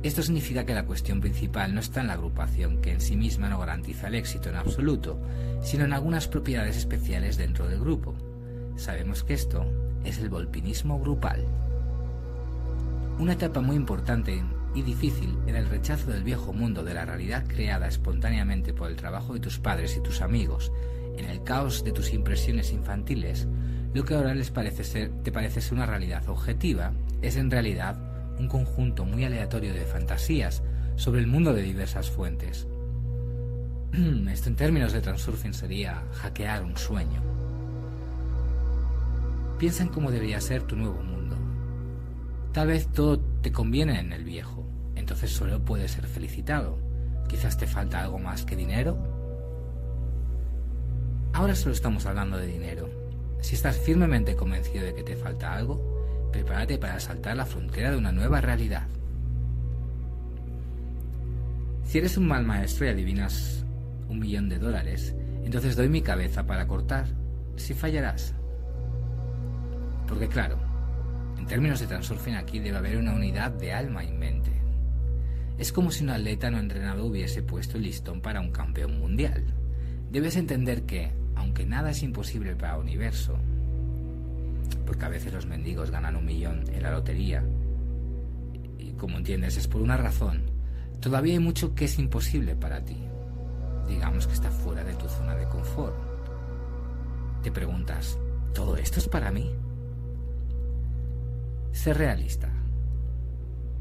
Esto 0.03 0.23
significa 0.23 0.67
que 0.67 0.75
la 0.75 0.85
cuestión 0.85 1.21
principal 1.21 1.75
no 1.75 1.81
está 1.81 2.01
en 2.01 2.09
la 2.09 2.15
agrupación, 2.15 2.81
que 2.81 2.93
en 2.93 3.01
sí 3.01 3.17
misma 3.17 3.49
no 3.49 3.59
garantiza 3.59 4.09
el 4.09 4.17
éxito 4.17 4.49
en 4.49 4.57
absoluto, 4.57 5.19
sino 5.63 5.85
en 5.85 5.93
algunas 5.93 6.29
propiedades 6.29 6.77
especiales 6.77 7.37
dentro 7.37 7.69
del 7.69 7.81
grupo. 7.81 8.15
Sabemos 8.77 9.25
que 9.25 9.35
esto 9.35 9.65
es 10.05 10.19
el 10.19 10.29
volpinismo 10.29 11.01
grupal. 11.01 11.45
Una 13.19 13.35
etapa 13.35 13.61
muy 13.61 13.77
importante 13.77 14.43
y 14.75 14.83
difícil 14.83 15.39
era 15.47 15.59
el 15.59 15.69
rechazo 15.69 16.11
del 16.11 16.25
viejo 16.25 16.53
mundo 16.53 16.83
de 16.83 16.95
la 16.95 17.05
realidad 17.05 17.45
creada 17.47 17.87
espontáneamente 17.87 18.73
por 18.73 18.91
el 18.91 18.97
trabajo 18.97 19.35
de 19.35 19.41
tus 19.41 19.59
padres 19.59 19.97
y 19.97 20.03
tus 20.03 20.21
amigos, 20.21 20.73
en 21.17 21.27
el 21.27 21.43
caos 21.45 21.85
de 21.85 21.93
tus 21.93 22.13
impresiones 22.13 22.73
infantiles, 22.73 23.47
lo 23.95 24.05
que 24.05 24.15
ahora 24.15 24.35
les 24.35 24.51
parece 24.51 24.83
ser, 24.83 25.11
te 25.23 25.31
parece 25.31 25.61
ser 25.61 25.75
una 25.75 25.87
realidad 25.87 26.29
objetiva, 26.29 26.93
es 27.23 27.37
en 27.37 27.51
realidad 27.51 27.97
un 28.39 28.49
conjunto 28.49 29.05
muy 29.05 29.25
aleatorio 29.25 29.73
de 29.73 29.85
fantasías 29.85 30.63
sobre 30.97 31.21
el 31.21 31.29
mundo 31.29 31.53
de 31.53 31.63
diversas 31.63 32.11
fuentes. 32.11 32.67
Esto 34.29 34.49
en 34.49 34.57
términos 34.57 34.93
de 34.93 35.01
transurfing 35.01 35.55
sería 35.55 36.03
hackear 36.15 36.65
un 36.65 36.77
sueño. 36.77 37.23
Piensa 39.59 39.85
en 39.85 39.89
cómo 39.91 40.11
debería 40.11 40.41
ser 40.41 40.63
tu 40.63 40.75
nuevo 40.75 41.01
mundo. 41.01 41.37
Tal 42.53 42.69
vez 42.69 42.89
todo 42.89 43.21
te 43.41 43.53
conviene 43.53 44.01
en 44.01 44.13
el 44.13 44.25
viejo, 44.25 44.64
entonces 45.05 45.33
solo 45.33 45.63
puedes 45.63 45.91
ser 45.91 46.07
felicitado. 46.07 46.79
Quizás 47.29 47.59
te 47.59 47.67
falta 47.67 48.01
algo 48.01 48.19
más 48.19 48.43
que 48.47 48.57
dinero. 48.57 48.97
Ahora 51.35 51.55
solo 51.55 51.75
estamos 51.75 52.07
hablando 52.07 52.39
de 52.39 52.47
dinero. 52.47 52.89
Si 53.43 53.55
estás 53.55 53.77
firmemente 53.77 54.35
convencido 54.35 54.83
de 54.83 54.95
que 54.95 55.03
te 55.03 55.15
falta 55.15 55.53
algo, 55.53 56.31
prepárate 56.33 56.79
para 56.79 56.99
saltar 57.01 57.37
la 57.37 57.45
frontera 57.45 57.91
de 57.91 57.99
una 57.99 58.13
nueva 58.13 58.41
realidad. 58.41 58.89
Si 61.85 61.99
eres 61.99 62.17
un 62.17 62.27
mal 62.27 62.47
maestro 62.47 62.87
y 62.87 62.89
adivinas 62.89 63.63
un 64.09 64.21
millón 64.21 64.49
de 64.49 64.59
dólares, 64.59 65.15
entonces 65.45 65.77
doy 65.77 65.91
mi 65.91 66.01
cabeza 66.01 66.47
para 66.47 66.67
cortar 66.67 67.09
si 67.57 67.75
fallarás. 67.75 68.35
Porque 70.09 70.29
claro, 70.29 70.57
en 71.37 71.45
términos 71.45 71.81
de 71.81 71.89
transurfing 71.89 72.37
aquí 72.37 72.59
debe 72.59 72.79
haber 72.79 72.97
una 72.97 73.13
unidad 73.13 73.51
de 73.51 73.71
alma 73.75 74.03
y 74.03 74.11
mente. 74.11 74.64
Es 75.59 75.73
como 75.73 75.91
si 75.93 76.03
un 76.03 76.11
atleta 76.11 76.51
no 76.51 76.59
entrenado 76.59 77.07
hubiese 77.07 77.43
puesto 77.43 77.77
el 77.77 77.85
listón 77.85 78.21
para 78.21 78.41
un 78.41 78.51
campeón 78.51 78.99
mundial. 78.99 79.45
Debes 80.11 80.37
entender 80.37 80.83
que, 80.83 81.13
aunque 81.37 81.65
nada 81.65 81.91
es 81.91 82.03
imposible 82.03 82.57
para 82.57 82.75
el 82.75 82.81
universo, 82.81 83.39
porque 84.85 85.05
a 85.05 85.09
veces 85.09 85.33
los 85.33 85.47
mendigos 85.47 85.91
ganan 85.91 86.17
un 86.17 86.25
millón 86.25 86.65
en 86.73 86.83
la 86.83 86.91
lotería. 86.91 87.45
Y 88.79 88.93
como 88.93 89.19
entiendes, 89.19 89.57
es 89.57 89.69
por 89.69 89.81
una 89.81 89.97
razón. 89.97 90.43
Todavía 91.01 91.35
hay 91.35 91.39
mucho 91.39 91.75
que 91.75 91.85
es 91.85 91.99
imposible 91.99 92.57
para 92.57 92.85
ti. 92.85 92.99
Digamos 93.87 94.27
que 94.27 94.35
está 94.35 94.51
fuera 94.51 94.83
de 94.83 94.95
tu 94.95 95.09
zona 95.09 95.37
de 95.37 95.49
confort. 95.49 95.95
Te 97.43 97.53
preguntas, 97.53 98.19
¿todo 98.55 98.77
esto 98.77 98.99
es 98.99 99.09
para 99.09 99.31
mí? 99.31 99.55
Sé 101.73 101.93
realista. 101.93 102.64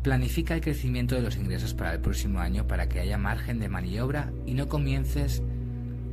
Planifica 0.03 0.53
el 0.53 0.59
crecimiento 0.59 1.15
de 1.15 1.21
los 1.21 1.37
ingresos 1.37 1.73
para 1.73 1.93
el 1.93 2.01
próximo 2.01 2.39
año 2.39 2.67
para 2.67 2.89
que 2.89 2.99
haya 2.99 3.17
margen 3.17 3.59
de 3.59 3.69
maniobra 3.69 4.33
y 4.45 4.53
no 4.53 4.67
comiences 4.67 5.41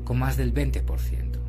con 0.04 0.20
más 0.20 0.36
del 0.36 0.54
20%. 0.54 1.40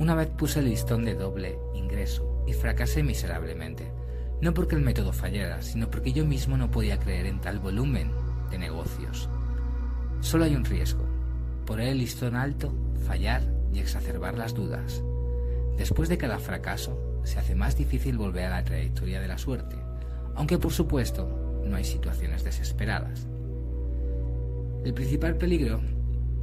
Una 0.00 0.16
vez 0.16 0.28
puse 0.28 0.58
el 0.58 0.64
listón 0.64 1.04
de 1.04 1.14
doble 1.14 1.56
ingreso 1.76 2.44
y 2.48 2.52
fracasé 2.52 3.04
miserablemente, 3.04 3.92
no 4.40 4.52
porque 4.54 4.74
el 4.74 4.82
método 4.82 5.12
fallara, 5.12 5.62
sino 5.62 5.88
porque 5.88 6.12
yo 6.12 6.26
mismo 6.26 6.56
no 6.56 6.72
podía 6.72 6.98
creer 6.98 7.26
en 7.26 7.40
tal 7.40 7.60
volumen 7.60 8.10
de 8.50 8.58
negocios. 8.58 9.28
Solo 10.18 10.46
hay 10.46 10.56
un 10.56 10.64
riesgo, 10.64 11.04
poner 11.64 11.90
el 11.90 11.98
listón 11.98 12.34
alto, 12.34 12.74
fallar 13.06 13.42
y 13.72 13.78
exacerbar 13.78 14.36
las 14.36 14.52
dudas. 14.52 15.00
Después 15.78 16.08
de 16.08 16.18
cada 16.18 16.40
fracaso, 16.40 17.20
se 17.22 17.38
hace 17.38 17.54
más 17.54 17.76
difícil 17.76 18.18
volver 18.18 18.46
a 18.46 18.56
la 18.56 18.64
trayectoria 18.64 19.20
de 19.20 19.28
la 19.28 19.38
suerte, 19.38 19.76
aunque 20.34 20.58
por 20.58 20.72
supuesto 20.72 21.62
no 21.64 21.76
hay 21.76 21.84
situaciones 21.84 22.44
desesperadas. 22.44 23.26
El 24.84 24.94
principal 24.94 25.36
peligro 25.36 25.80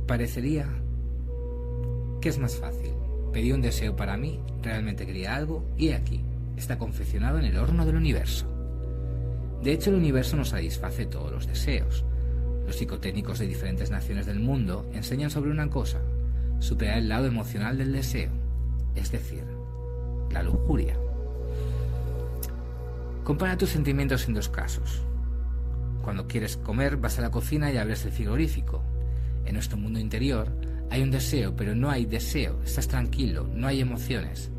parecería 0.06 0.68
que 2.22 2.30
es 2.30 2.38
más 2.38 2.56
fácil 2.56 2.94
Pedí 3.38 3.52
un 3.52 3.62
deseo 3.62 3.96
para 3.96 4.18
mí, 4.18 4.40
realmente 4.64 5.06
quería 5.06 5.36
algo, 5.36 5.64
y 5.78 5.90
aquí, 5.90 6.22
está 6.56 6.78
confeccionado 6.78 7.40
en 7.40 7.46
el 7.46 7.58
horno 7.58 7.86
del 7.86 7.96
universo. 7.96 8.48
De 9.62 9.74
hecho, 9.74 9.90
el 9.90 9.98
universo 9.98 10.36
nos 10.38 10.50
satisface 10.50 11.06
todos 11.06 11.32
los 11.32 11.48
deseos. 11.48 12.04
Los 12.66 12.78
psicotécnicos 12.78 13.40
de 13.40 13.48
diferentes 13.48 13.92
naciones 13.92 14.26
del 14.26 14.40
mundo 14.40 14.90
enseñan 14.94 15.30
sobre 15.30 15.52
una 15.52 15.70
cosa, 15.70 16.00
superar 16.60 16.98
el 16.98 17.10
lado 17.10 17.28
emocional 17.28 17.78
del 17.78 17.94
deseo, 17.94 18.32
es 18.96 19.12
decir, 19.12 19.44
la 20.32 20.44
lujuria. 20.44 20.98
Compara 23.28 23.58
tus 23.58 23.72
sentimientos 23.72 24.26
en 24.30 24.36
dos 24.36 24.48
casos. 24.48 25.02
Cuando 26.02 26.30
quieres 26.30 26.56
comer 26.56 26.96
vas 26.96 27.20
a 27.20 27.22
la 27.22 27.30
cocina 27.30 27.70
y 27.70 27.76
abres 27.76 28.06
el 28.06 28.14
frigorífico. 28.14 28.82
En 29.44 29.56
nuestro 29.56 29.78
mundo 29.78 30.00
interior 30.00 30.50
hay 30.90 31.02
un 31.02 31.12
deseo, 31.12 31.54
pero 31.54 31.76
no 31.76 31.90
hay 31.90 32.06
deseo. 32.06 32.62
Estás 32.64 32.88
tranquilo, 32.88 33.46
no 33.54 33.68
hay 33.68 33.82
emociones. 33.82 34.50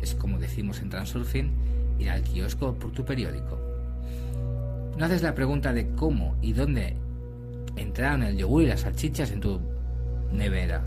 Es 0.00 0.16
como 0.16 0.40
decimos 0.40 0.80
en 0.80 0.88
Transurfing, 0.88 1.52
ir 2.00 2.10
al 2.10 2.24
kiosco 2.24 2.74
por 2.74 2.90
tu 2.90 3.04
periódico. 3.04 3.56
No 4.98 5.04
haces 5.04 5.22
la 5.22 5.36
pregunta 5.36 5.72
de 5.72 5.94
cómo 5.94 6.36
y 6.42 6.54
dónde 6.54 6.96
entraron 7.76 8.24
el 8.24 8.36
yogur 8.36 8.64
y 8.64 8.66
las 8.66 8.80
salchichas 8.80 9.30
en 9.30 9.38
tu 9.38 9.60
nevera. 10.32 10.82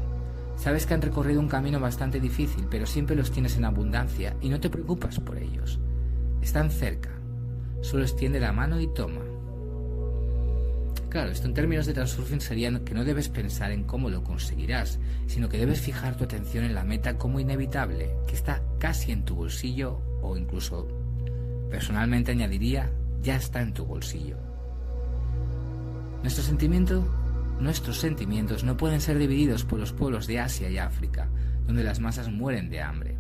Sabes 0.58 0.86
que 0.86 0.96
han 0.96 1.02
recorrido 1.02 1.40
un 1.40 1.48
camino 1.48 1.80
bastante 1.80 2.20
difícil, 2.20 2.68
pero 2.70 2.86
siempre 2.86 3.16
los 3.16 3.32
tienes 3.32 3.56
en 3.56 3.64
abundancia 3.64 4.36
y 4.42 4.50
no 4.50 4.60
te 4.60 4.70
preocupas 4.70 5.22
por 5.22 5.38
ellos. 5.38 5.80
Están 6.46 6.70
cerca. 6.70 7.10
Solo 7.82 8.04
extiende 8.04 8.40
la 8.40 8.54
mano 8.54 8.80
y 8.80 8.88
toma. 8.94 9.24
Claro, 11.10 11.32
esto 11.32 11.48
en 11.48 11.56
términos 11.56 11.88
de 11.88 11.94
transurfing 11.94 12.40
sería 12.40 12.72
que 12.86 12.94
no 12.94 13.04
debes 13.04 13.30
pensar 13.30 13.72
en 13.72 13.84
cómo 13.84 14.12
lo 14.12 14.24
conseguirás, 14.24 15.00
sino 15.26 15.50
que 15.50 15.58
debes 15.58 15.82
fijar 15.82 16.16
tu 16.16 16.24
atención 16.24 16.64
en 16.64 16.76
la 16.76 16.84
meta 16.84 17.18
como 17.18 17.40
inevitable, 17.40 18.16
que 18.28 18.36
está 18.36 18.62
casi 18.78 19.12
en 19.12 19.26
tu 19.26 19.34
bolsillo 19.36 20.00
o 20.22 20.38
incluso, 20.38 20.88
personalmente 21.72 22.32
añadiría, 22.32 22.92
ya 23.24 23.38
está 23.38 23.64
en 23.64 23.74
tu 23.74 23.84
bolsillo. 23.84 24.38
Nuestro 26.22 26.44
sentimiento 26.44 27.04
Nuestros 27.60 27.98
sentimientos 27.98 28.64
no 28.64 28.78
pueden 28.78 29.02
ser 29.02 29.18
divididos 29.18 29.64
por 29.64 29.80
los 29.80 29.94
pueblos 29.94 30.28
de 30.28 30.40
Asia 30.40 30.70
y 30.70 30.78
África, 30.78 31.28
donde 31.66 31.84
las 31.84 32.02
masas 32.02 32.30
mueren 32.30 32.70
de 32.70 32.82
hambre. 32.82 33.15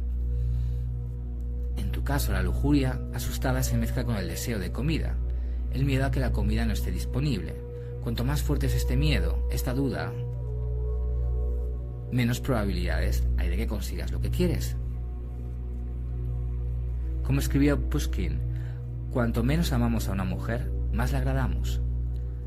Caso, 2.05 2.31
la 2.33 2.43
lujuria 2.43 3.01
asustada 3.15 3.63
se 3.63 3.77
mezcla 3.77 4.03
con 4.03 4.15
el 4.15 4.27
deseo 4.27 4.59
de 4.59 4.71
comida, 4.71 5.15
el 5.73 5.85
miedo 5.85 6.05
a 6.05 6.11
que 6.11 6.19
la 6.19 6.31
comida 6.31 6.63
no 6.63 6.73
esté 6.73 6.91
disponible. 6.91 7.55
Cuanto 8.03 8.23
más 8.23 8.43
fuerte 8.43 8.67
es 8.67 8.75
este 8.75 8.95
miedo, 8.95 9.49
esta 9.51 9.73
duda, 9.73 10.13
menos 12.11 12.39
probabilidades 12.41 13.23
hay 13.37 13.49
de 13.49 13.57
que 13.57 13.65
consigas 13.65 14.11
lo 14.11 14.21
que 14.21 14.29
quieres. 14.29 14.77
Como 17.23 17.39
escribió 17.39 17.89
Pushkin, 17.89 18.39
cuanto 19.11 19.43
menos 19.43 19.73
amamos 19.73 20.07
a 20.07 20.11
una 20.11 20.25
mujer, 20.25 20.71
más 20.93 21.11
la 21.11 21.17
agradamos. 21.17 21.81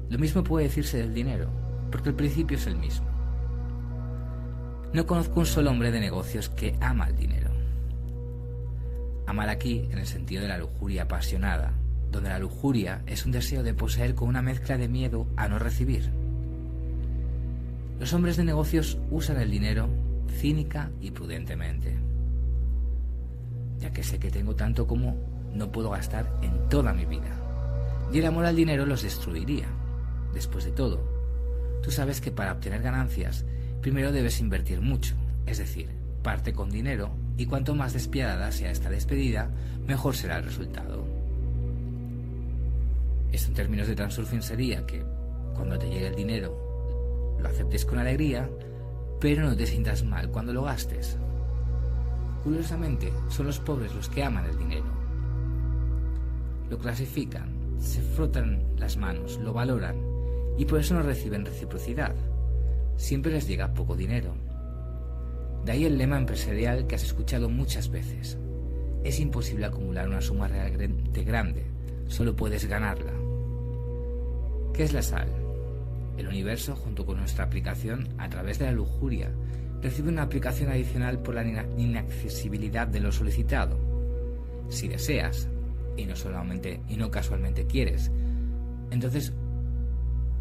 Lo 0.08 0.20
mismo 0.20 0.44
puede 0.44 0.66
decirse 0.66 0.98
del 0.98 1.12
dinero 1.12 1.50
porque 1.90 2.10
el 2.10 2.14
principio 2.14 2.56
es 2.56 2.66
el 2.68 2.76
mismo. 2.76 3.08
No 4.92 5.04
conozco 5.04 5.40
un 5.40 5.46
solo 5.46 5.70
hombre 5.72 5.90
de 5.90 5.98
negocios 5.98 6.48
que 6.48 6.76
ama 6.80 7.08
el 7.08 7.16
dinero. 7.16 7.47
Amar 9.28 9.48
aquí 9.50 9.86
en 9.90 9.98
el 9.98 10.06
sentido 10.06 10.42
de 10.42 10.48
la 10.48 10.58
lujuria 10.58 11.02
apasionada, 11.02 11.72
donde 12.10 12.30
la 12.30 12.38
lujuria 12.38 13.02
es 13.06 13.26
un 13.26 13.32
deseo 13.32 13.62
de 13.62 13.74
poseer 13.74 14.14
con 14.14 14.28
una 14.28 14.42
mezcla 14.42 14.78
de 14.78 14.88
miedo 14.88 15.26
a 15.36 15.48
no 15.48 15.58
recibir. 15.58 16.10
Los 18.00 18.12
hombres 18.12 18.36
de 18.36 18.44
negocios 18.44 18.98
usan 19.10 19.40
el 19.40 19.50
dinero 19.50 19.88
cínica 20.40 20.90
y 21.00 21.10
prudentemente, 21.10 21.94
ya 23.78 23.92
que 23.92 24.02
sé 24.02 24.18
que 24.18 24.30
tengo 24.30 24.56
tanto 24.56 24.86
como 24.86 25.16
no 25.54 25.70
puedo 25.70 25.90
gastar 25.90 26.32
en 26.42 26.68
toda 26.68 26.92
mi 26.92 27.04
vida, 27.04 27.30
y 28.12 28.18
el 28.18 28.26
amor 28.26 28.46
al 28.46 28.56
dinero 28.56 28.86
los 28.86 29.02
destruiría. 29.02 29.66
Después 30.32 30.64
de 30.64 30.72
todo, 30.72 31.18
Tú 31.82 31.90
sabes 31.90 32.20
que 32.20 32.30
para 32.30 32.52
obtener 32.52 32.82
ganancias, 32.82 33.44
primero 33.80 34.12
debes 34.12 34.40
invertir 34.40 34.80
mucho, 34.80 35.14
es 35.46 35.58
decir, 35.58 35.88
parte 36.22 36.52
con 36.52 36.70
dinero 36.70 37.10
y 37.38 37.46
cuanto 37.46 37.74
más 37.74 37.92
despiadada 37.92 38.50
sea 38.50 38.72
esta 38.72 38.90
despedida, 38.90 39.48
mejor 39.86 40.16
será 40.16 40.38
el 40.38 40.44
resultado. 40.44 41.06
Esto 43.32 43.48
en 43.48 43.54
términos 43.54 43.86
de 43.86 43.94
transurfing 43.94 44.42
sería 44.42 44.84
que 44.84 45.04
cuando 45.54 45.78
te 45.78 45.88
llegue 45.88 46.08
el 46.08 46.16
dinero, 46.16 47.38
lo 47.40 47.48
aceptes 47.48 47.84
con 47.84 47.98
alegría, 47.98 48.50
pero 49.20 49.44
no 49.44 49.56
te 49.56 49.66
sientas 49.66 50.02
mal 50.02 50.30
cuando 50.30 50.52
lo 50.52 50.64
gastes. 50.64 51.16
Curiosamente, 52.42 53.12
son 53.28 53.46
los 53.46 53.60
pobres 53.60 53.94
los 53.94 54.08
que 54.08 54.24
aman 54.24 54.46
el 54.46 54.58
dinero. 54.58 54.86
Lo 56.68 56.76
clasifican, 56.76 57.76
se 57.78 58.02
frotan 58.02 58.64
las 58.76 58.96
manos, 58.96 59.38
lo 59.38 59.52
valoran 59.52 59.96
y 60.58 60.64
por 60.64 60.80
eso 60.80 60.94
no 60.94 61.02
reciben 61.02 61.46
reciprocidad. 61.46 62.16
Siempre 62.96 63.30
les 63.30 63.46
llega 63.46 63.74
poco 63.74 63.94
dinero. 63.94 64.47
De 65.68 65.72
ahí 65.72 65.84
el 65.84 65.98
lema 65.98 66.16
empresarial 66.16 66.86
que 66.86 66.94
has 66.94 67.04
escuchado 67.04 67.50
muchas 67.50 67.90
veces. 67.90 68.38
Es 69.04 69.20
imposible 69.20 69.66
acumular 69.66 70.08
una 70.08 70.22
suma 70.22 70.48
realmente 70.48 71.24
grande, 71.24 71.66
solo 72.06 72.34
puedes 72.34 72.64
ganarla. 72.64 73.12
¿Qué 74.72 74.84
es 74.84 74.94
la 74.94 75.02
sal? 75.02 75.28
El 76.16 76.26
universo, 76.26 76.74
junto 76.74 77.04
con 77.04 77.18
nuestra 77.18 77.44
aplicación, 77.44 78.08
a 78.16 78.30
través 78.30 78.58
de 78.58 78.64
la 78.64 78.72
lujuria, 78.72 79.30
recibe 79.82 80.08
una 80.08 80.22
aplicación 80.22 80.70
adicional 80.70 81.18
por 81.18 81.34
la 81.34 81.46
inaccesibilidad 81.76 82.88
de 82.88 83.00
lo 83.00 83.12
solicitado. 83.12 83.76
Si 84.70 84.88
deseas, 84.88 85.50
y 85.98 86.06
no 86.06 86.16
solamente 86.16 86.80
y 86.88 86.96
no 86.96 87.10
casualmente 87.10 87.66
quieres, 87.66 88.10
entonces 88.90 89.34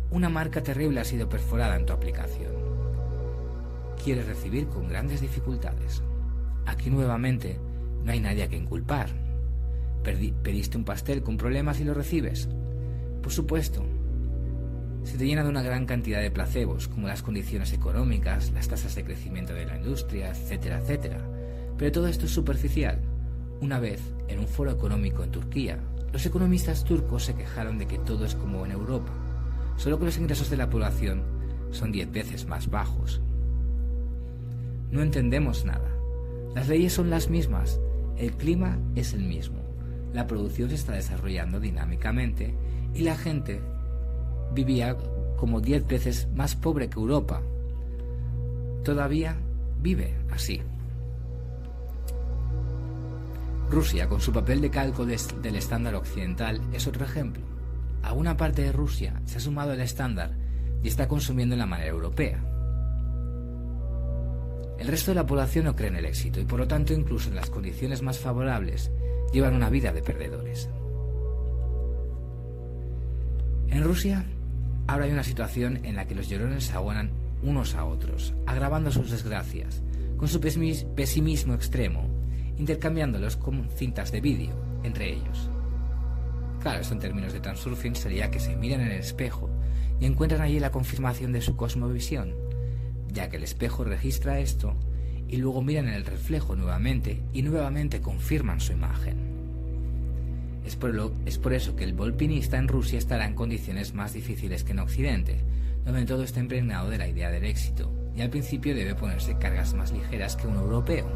una 0.09 0.29
marca 0.29 0.63
terrible 0.63 1.01
ha 1.01 1.03
sido 1.03 1.27
perforada 1.27 1.75
en 1.75 1.85
tu 1.85 1.91
aplicación. 1.91 2.86
Quieres 4.03 4.27
recibir 4.27 4.67
con 4.67 4.87
grandes 4.87 5.21
dificultades. 5.21 6.01
Aquí 6.65 6.89
nuevamente 6.89 7.59
no 8.03 8.11
hay 8.11 8.19
nadie 8.19 8.43
a 8.43 8.47
quien 8.47 8.65
culpar. 8.65 9.09
pediste 10.03 10.77
un 10.77 10.85
pastel 10.85 11.23
con 11.23 11.37
problemas 11.37 11.79
y 11.79 11.83
lo 11.83 11.93
recibes. 11.93 12.47
Por 13.21 13.31
supuesto, 13.31 13.83
se 15.03 15.17
te 15.17 15.25
llena 15.25 15.43
de 15.43 15.49
una 15.49 15.61
gran 15.61 15.85
cantidad 15.85 16.21
de 16.21 16.31
placebos, 16.31 16.87
como 16.87 17.07
las 17.07 17.23
condiciones 17.23 17.73
económicas, 17.73 18.51
las 18.51 18.67
tasas 18.67 18.95
de 18.95 19.03
crecimiento 19.03 19.53
de 19.53 19.65
la 19.65 19.77
industria, 19.77 20.29
etcétera, 20.29 20.79
etcétera. 20.79 21.19
Pero 21.77 21.91
todo 21.91 22.07
esto 22.07 22.25
es 22.25 22.31
superficial. 22.31 22.99
Una 23.61 23.79
vez, 23.79 24.01
en 24.27 24.39
un 24.39 24.47
foro 24.47 24.71
económico 24.71 25.23
en 25.23 25.31
Turquía, 25.31 25.79
los 26.13 26.25
economistas 26.25 26.83
turcos 26.83 27.25
se 27.25 27.35
quejaron 27.35 27.77
de 27.77 27.87
que 27.87 27.99
todo 27.99 28.25
es 28.25 28.35
como 28.35 28.65
en 28.65 28.71
Europa 28.71 29.11
solo 29.77 29.99
que 29.99 30.05
los 30.05 30.17
ingresos 30.17 30.49
de 30.49 30.57
la 30.57 30.69
población 30.69 31.21
son 31.71 31.91
diez 31.91 32.11
veces 32.11 32.45
más 32.45 32.69
bajos. 32.69 33.21
No 34.91 35.01
entendemos 35.01 35.65
nada. 35.65 35.91
Las 36.55 36.67
leyes 36.67 36.93
son 36.93 37.09
las 37.09 37.29
mismas, 37.29 37.79
el 38.17 38.31
clima 38.33 38.79
es 38.95 39.13
el 39.13 39.23
mismo, 39.23 39.59
la 40.13 40.25
producción 40.25 40.69
se 40.69 40.75
está 40.75 40.93
desarrollando 40.93 41.59
dinámicamente 41.59 42.55
y 42.93 43.03
la 43.03 43.15
gente 43.15 43.61
vivía 44.53 44.97
como 45.37 45.61
diez 45.61 45.85
veces 45.85 46.27
más 46.33 46.55
pobre 46.55 46.89
que 46.89 46.99
Europa. 46.99 47.41
Todavía 48.83 49.37
vive 49.81 50.15
así. 50.31 50.61
Rusia, 53.69 54.07
con 54.07 54.21
su 54.21 54.31
papel 54.31 54.61
de 54.61 54.69
cálculo 54.69 55.07
del 55.07 55.55
estándar 55.55 55.93
occidental, 55.95 56.61
es 56.73 56.87
otro 56.87 57.05
ejemplo 57.05 57.43
a 58.07 58.13
una 58.13 58.37
parte 58.37 58.61
de 58.61 58.71
Rusia 58.71 59.21
se 59.25 59.37
ha 59.37 59.41
sumado 59.41 59.73
el 59.73 59.81
estándar 59.81 60.31
y 60.81 60.87
está 60.87 61.07
consumiendo 61.09 61.55
en 61.55 61.59
la 61.59 61.65
manera 61.65 61.89
europea. 61.89 62.41
El 64.79 64.87
resto 64.87 65.11
de 65.11 65.15
la 65.15 65.25
población 65.25 65.65
no 65.65 65.75
cree 65.75 65.89
en 65.89 65.95
el 65.95 66.05
éxito 66.05 66.39
y 66.39 66.45
por 66.45 66.59
lo 66.59 66.67
tanto 66.67 66.93
incluso 66.93 67.29
en 67.29 67.35
las 67.35 67.49
condiciones 67.49 68.01
más 68.01 68.19
favorables 68.19 68.91
llevan 69.33 69.55
una 69.55 69.69
vida 69.69 69.91
de 69.91 70.01
perdedores. 70.01 70.69
En 73.69 73.83
Rusia 73.83 74.25
ahora 74.87 75.05
hay 75.05 75.11
una 75.11 75.23
situación 75.23 75.85
en 75.85 75.95
la 75.95 76.05
que 76.05 76.15
los 76.15 76.29
llorones 76.29 76.65
se 76.65 76.73
aguanan 76.73 77.11
unos 77.43 77.75
a 77.75 77.85
otros, 77.85 78.33
agravando 78.45 78.91
sus 78.91 79.11
desgracias, 79.11 79.81
con 80.17 80.27
su 80.27 80.39
pesimismo 80.39 81.53
extremo, 81.53 82.09
intercambiándolos 82.57 83.37
con 83.37 83.69
cintas 83.69 84.11
de 84.11 84.21
vídeo 84.21 84.55
entre 84.83 85.13
ellos. 85.13 85.49
Claro, 86.61 86.81
esto 86.81 86.93
en 86.93 86.99
términos 86.99 87.33
de 87.33 87.39
transurfing 87.39 87.95
sería 87.95 88.31
que 88.31 88.39
se 88.39 88.55
miran 88.55 88.81
en 88.81 88.91
el 88.91 88.99
espejo 88.99 89.49
y 89.99 90.05
encuentran 90.05 90.41
allí 90.41 90.59
la 90.59 90.71
confirmación 90.71 91.31
de 91.31 91.41
su 91.41 91.55
cosmovisión, 91.55 92.33
ya 93.17 93.29
que 93.29 93.37
el 93.37 93.43
espejo 93.43 93.83
registra 93.83 94.39
esto 94.39 94.75
y 95.27 95.37
luego 95.37 95.63
miran 95.63 95.87
en 95.87 95.95
el 95.95 96.05
reflejo 96.05 96.55
nuevamente 96.55 97.19
y 97.33 97.41
nuevamente 97.41 97.99
confirman 97.99 98.61
su 98.61 98.73
imagen. 98.73 99.17
Es 100.63 100.75
por, 100.75 100.93
lo, 100.93 101.11
es 101.25 101.39
por 101.39 101.53
eso 101.53 101.75
que 101.75 101.83
el 101.83 101.93
volpinista 101.93 102.59
en 102.59 102.67
Rusia 102.67 102.99
estará 102.99 103.25
en 103.25 103.33
condiciones 103.33 103.95
más 103.95 104.13
difíciles 104.13 104.63
que 104.63 104.73
en 104.73 104.79
Occidente, 104.79 105.37
donde 105.83 106.05
todo 106.05 106.21
está 106.21 106.41
impregnado 106.41 106.91
de 106.91 106.99
la 106.99 107.07
idea 107.07 107.31
del 107.31 107.45
éxito, 107.45 107.91
y 108.15 108.21
al 108.21 108.29
principio 108.29 108.75
debe 108.75 108.93
ponerse 108.93 109.35
cargas 109.39 109.73
más 109.73 109.91
ligeras 109.91 110.35
que 110.35 110.45
un 110.45 110.57
europeo. 110.57 111.07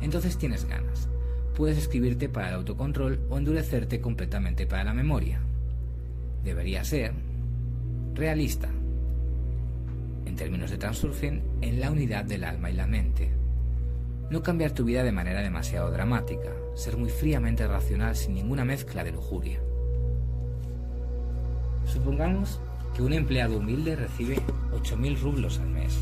Entonces 0.00 0.38
tienes 0.38 0.64
ganas, 0.64 1.10
puedes 1.56 1.76
escribirte 1.76 2.30
para 2.30 2.48
el 2.48 2.54
autocontrol 2.54 3.20
o 3.28 3.36
endurecerte 3.36 4.00
completamente 4.00 4.66
para 4.66 4.84
la 4.84 4.94
memoria. 4.94 5.42
Debería 6.42 6.84
ser 6.84 7.12
realista, 8.14 8.70
en 10.28 10.36
términos 10.36 10.70
de 10.70 10.76
transurfing, 10.76 11.42
en 11.62 11.80
la 11.80 11.90
unidad 11.90 12.24
del 12.24 12.44
alma 12.44 12.70
y 12.70 12.74
la 12.74 12.86
mente. 12.86 13.30
No 14.30 14.42
cambiar 14.42 14.72
tu 14.72 14.84
vida 14.84 15.02
de 15.02 15.10
manera 15.10 15.40
demasiado 15.40 15.90
dramática, 15.90 16.52
ser 16.74 16.98
muy 16.98 17.08
fríamente 17.08 17.66
racional 17.66 18.14
sin 18.14 18.34
ninguna 18.34 18.64
mezcla 18.64 19.02
de 19.02 19.12
lujuria. 19.12 19.58
Supongamos 21.86 22.60
que 22.94 23.02
un 23.02 23.14
empleado 23.14 23.56
humilde 23.56 23.96
recibe 23.96 24.36
8.000 24.72 25.18
rublos 25.18 25.58
al 25.60 25.70
mes. 25.70 25.98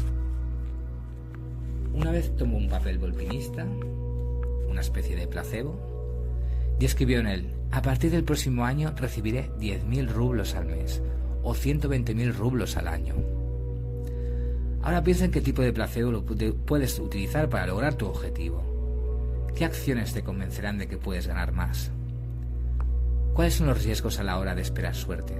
Una 1.94 2.10
vez 2.10 2.34
tomó 2.36 2.56
un 2.56 2.68
papel 2.68 2.98
volpinista, 2.98 3.64
una 4.68 4.80
especie 4.80 5.14
de 5.14 5.28
placebo, 5.28 5.78
y 6.80 6.84
escribió 6.84 7.20
en 7.20 7.28
él, 7.28 7.54
a 7.70 7.80
partir 7.80 8.10
del 8.10 8.24
próximo 8.24 8.64
año 8.64 8.92
recibiré 8.96 9.50
10.000 9.60 10.08
rublos 10.08 10.54
al 10.56 10.66
mes 10.66 11.00
o 11.44 11.54
120.000 11.54 12.34
rublos 12.34 12.76
al 12.76 12.88
año. 12.88 13.14
Ahora 14.86 15.02
piensa 15.02 15.24
en 15.24 15.32
qué 15.32 15.40
tipo 15.40 15.62
de 15.62 15.72
placebo 15.72 16.24
puedes 16.64 17.00
utilizar 17.00 17.48
para 17.48 17.66
lograr 17.66 17.94
tu 17.94 18.06
objetivo. 18.06 18.62
¿Qué 19.56 19.64
acciones 19.64 20.14
te 20.14 20.22
convencerán 20.22 20.78
de 20.78 20.86
que 20.86 20.96
puedes 20.96 21.26
ganar 21.26 21.50
más? 21.50 21.90
¿Cuáles 23.34 23.54
son 23.54 23.66
los 23.66 23.82
riesgos 23.82 24.20
a 24.20 24.22
la 24.22 24.38
hora 24.38 24.54
de 24.54 24.62
esperar 24.62 24.94
suerte? 24.94 25.34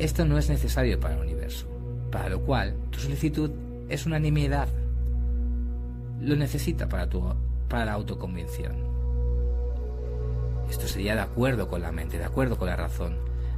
Esto 0.00 0.24
no 0.24 0.38
es 0.38 0.48
necesario 0.48 0.98
para 0.98 1.14
el 1.14 1.20
universo, 1.20 1.68
para 2.10 2.28
lo 2.28 2.40
cual 2.40 2.74
tu 2.90 2.98
solicitud 2.98 3.52
es 3.88 4.06
una 4.06 4.18
nimiedad. 4.18 4.66
Lo 6.20 6.34
necesita 6.34 6.88
para, 6.88 7.08
tu, 7.08 7.22
para 7.68 7.84
la 7.84 7.92
autoconvención. 7.92 8.74
Esto 10.68 10.88
sería 10.88 11.14
de 11.14 11.20
acuerdo 11.20 11.68
con 11.68 11.80
la 11.80 11.92
mente, 11.92 12.18
de 12.18 12.24
acuerdo 12.24 12.58
con 12.58 12.66
la 12.66 12.74
razón. 12.74 13.14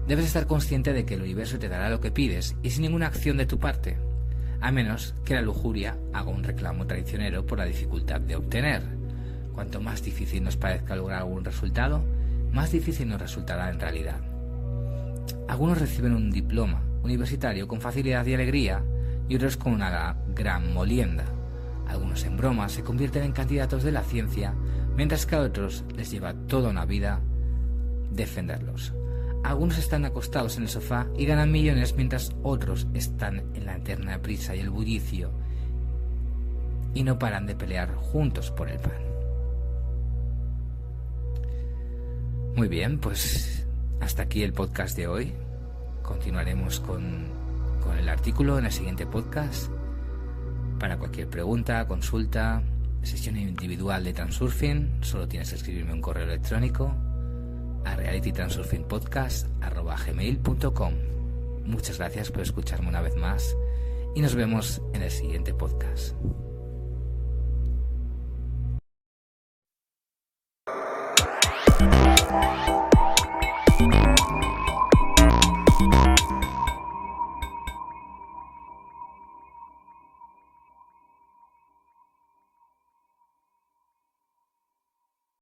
Debes 0.07 0.27
estar 0.27 0.47
consciente 0.47 0.93
de 0.93 1.07
que 1.07 1.15
el 1.15 1.23
universo 1.23 1.59
te 1.59 1.71
dará 1.71 1.89
lo 1.89 2.03
que 2.03 2.11
pides 2.11 2.55
y 2.63 2.69
sin 2.69 2.83
ninguna 2.83 3.07
acción 3.07 3.39
de 3.39 3.47
tu 3.47 3.59
parte, 3.59 3.97
a 4.61 4.71
menos 4.73 5.15
que 5.25 5.35
la 5.35 5.43
lujuria 5.43 5.97
haga 6.13 6.31
un 6.31 6.45
reclamo 6.45 6.87
traicionero 6.87 7.47
por 7.47 7.59
la 7.59 7.65
dificultad 7.65 8.21
de 8.21 8.37
obtener. 8.37 8.83
Cuanto 9.53 9.81
más 9.81 10.03
difícil 10.03 10.45
nos 10.45 10.57
parezca 10.57 10.97
lograr 10.97 11.21
algún 11.21 11.45
resultado, 11.45 12.03
más 12.53 12.73
difícil 12.73 13.09
nos 13.09 13.21
resultará 13.21 13.71
en 13.71 13.81
realidad. 13.81 14.21
Algunos 15.49 15.79
reciben 15.79 16.15
un 16.15 16.31
diploma 16.31 16.83
universitario 17.03 17.69
con 17.69 17.81
facilidad 17.81 18.27
y 18.27 18.35
alegría 18.35 18.83
y 19.29 19.37
otros 19.37 19.57
con 19.57 19.73
una 19.73 20.17
gran 20.35 20.73
molienda. 20.73 21.25
Algunos 21.89 22.25
en 22.25 22.37
broma 22.37 22.69
se 22.69 22.83
convierten 22.83 23.23
en 23.23 23.33
candidatos 23.33 23.83
de 23.83 23.93
la 23.93 24.03
ciencia, 24.03 24.55
mientras 24.97 25.27
que 25.27 25.37
a 25.37 25.41
otros 25.41 25.85
les 25.95 26.11
lleva 26.11 26.35
toda 26.35 26.71
una 26.71 26.85
vida 26.85 27.21
defenderlos. 28.11 28.93
Algunos 29.47 29.79
están 29.79 30.05
acostados 30.05 30.57
en 30.57 30.65
el 30.65 30.69
sofá 30.69 31.07
y 31.17 31.25
ganan 31.25 31.53
millones 31.53 31.95
mientras 31.95 32.35
otros 32.43 32.89
están 32.95 33.45
en 33.55 33.65
la 33.65 33.77
eterna 33.77 34.21
prisa 34.21 34.57
y 34.57 34.59
el 34.59 34.71
bullicio 34.71 35.31
y 36.95 37.05
no 37.05 37.17
paran 37.17 37.47
de 37.47 37.55
pelear 37.55 37.95
juntos 37.95 38.51
por 38.51 38.69
el 38.69 38.81
pan. 38.81 38.99
Muy 42.57 42.67
bien, 42.67 42.99
pues 42.99 43.65
hasta 44.01 44.25
aquí 44.25 44.43
el 44.43 44.53
podcast 44.53 44.97
de 44.97 45.07
hoy. 45.07 45.33
Continuaremos 46.03 46.81
con, 46.81 47.27
con 47.85 47.97
el 47.97 48.09
artículo 48.09 48.59
en 48.59 48.65
el 48.65 48.73
siguiente 48.73 49.07
podcast. 49.07 49.71
Para 50.81 50.99
cualquier 50.99 51.29
pregunta, 51.29 51.87
consulta, 51.87 52.65
sesión 53.03 53.37
individual 53.37 54.03
de 54.03 54.13
Transurfing, 54.13 54.99
solo 55.03 55.29
tienes 55.29 55.51
que 55.51 55.55
escribirme 55.55 55.93
un 55.93 56.01
correo 56.01 56.25
electrónico 56.25 57.06
a 57.87 57.97
realitytransurfingpodcast.gmail.com 57.97 60.95
Muchas 61.65 61.99
gracias 61.99 62.31
por 62.31 62.43
escucharme 62.43 62.89
una 62.89 63.01
vez 63.01 63.17
más 63.17 63.57
y 64.15 64.21
nos 64.21 64.35
vemos 64.35 64.83
en 64.93 65.03
el 65.03 65.11
siguiente 65.11 65.53
podcast. 65.53 66.15